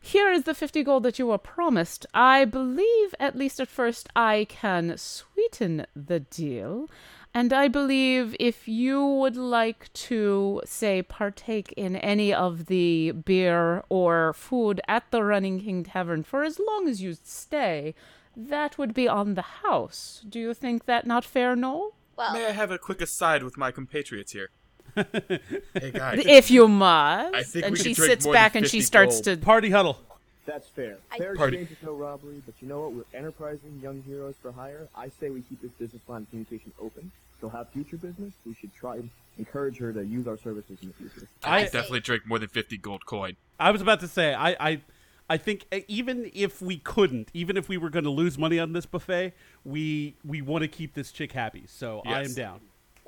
[0.00, 2.06] here is the 50 gold that you were promised.
[2.14, 6.88] I believe, at least at first, I can sweeten the deal.
[7.32, 13.84] And I believe if you would like to, say, partake in any of the beer
[13.88, 17.94] or food at the Running King Tavern for as long as you stay,
[18.34, 20.24] that would be on the house.
[20.28, 21.92] Do you think that not fair, no?
[22.16, 24.50] Well, May I have a quick aside with my compatriots here?
[24.94, 27.56] Hey guys, If you must.
[27.56, 29.24] And she sits back and she starts gold.
[29.40, 29.98] to Party huddle.
[30.46, 30.96] That's fair.
[31.16, 31.58] Fair Party.
[31.58, 32.92] exchange is no robbery, but you know what?
[32.92, 34.88] We're enterprising young heroes for hire.
[34.96, 37.12] I say we keep this business line of communication open.
[37.38, 38.32] She'll have future business.
[38.44, 41.28] We should try and encourage her to use our services in the future.
[41.44, 43.36] I I definitely drink more than fifty gold coin.
[43.58, 44.80] I was about to say I I,
[45.28, 48.72] I think even if we couldn't, even if we were going to lose money on
[48.72, 49.32] this buffet,
[49.64, 51.64] we we want to keep this chick happy.
[51.66, 52.60] So I am down.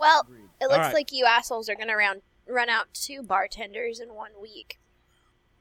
[0.02, 0.26] Well,
[0.60, 0.94] it looks Alright.
[0.94, 4.78] like you assholes are gonna round run out two bartenders in one week.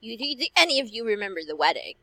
[0.01, 1.93] You do, do any of you remember the wedding?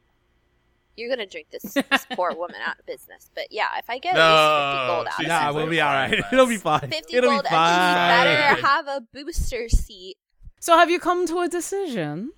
[0.97, 3.31] You're gonna drink this, this poor woman out of business.
[3.35, 5.81] But yeah, if I get at least fifty No, gold out she Nah, we'll be
[5.81, 6.05] all right.
[6.05, 6.21] all fine right.
[6.23, 6.33] lass.
[6.33, 6.81] It'll be fine.
[6.91, 8.25] fifty It'll gold, be and you fine.
[8.57, 10.17] better have a booster seat.
[10.61, 12.33] So have you come to a decision?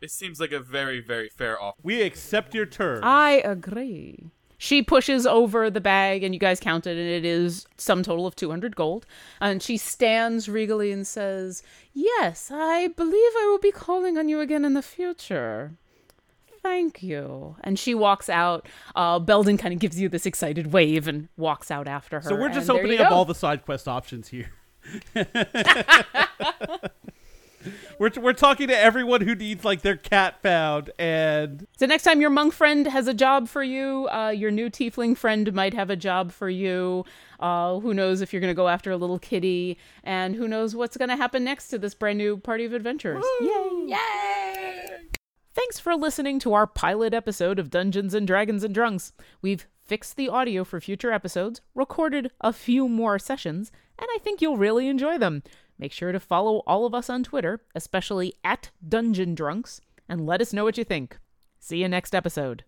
[0.00, 1.76] This seems like a very, very fair offer.
[1.82, 3.00] We accept your terms.
[3.02, 4.30] I agree.
[4.60, 8.26] She pushes over the bag, and you guys count it, and it is some total
[8.26, 9.06] of 200 gold.
[9.40, 11.62] And she stands regally and says,
[11.94, 15.72] Yes, I believe I will be calling on you again in the future.
[16.60, 17.54] Thank you.
[17.62, 18.66] And she walks out.
[18.96, 22.28] Uh, Belden kind of gives you this excited wave and walks out after her.
[22.28, 23.14] so we're just and there you opening up go.
[23.14, 24.50] all the side quest options here.
[27.98, 32.20] we're we're talking to everyone who needs like their cat found and So next time
[32.20, 35.90] your monk friend has a job for you, uh, your new tiefling friend might have
[35.90, 37.04] a job for you.
[37.40, 40.74] Uh, who knows if you're going to go after a little kitty, and who knows
[40.74, 43.24] what's going to happen next to this brand new party of adventurers.
[43.40, 43.86] Yay!
[43.86, 44.86] Yay!
[45.54, 49.12] Thanks for listening to our pilot episode of Dungeons and Dragons and Drunks.
[49.42, 54.40] We've fixed the audio for future episodes, recorded a few more sessions, and I think
[54.40, 55.42] you'll really enjoy them.
[55.78, 60.40] Make sure to follow all of us on Twitter, especially at Dungeon Drunks, and let
[60.40, 61.18] us know what you think.
[61.60, 62.64] See you next episode.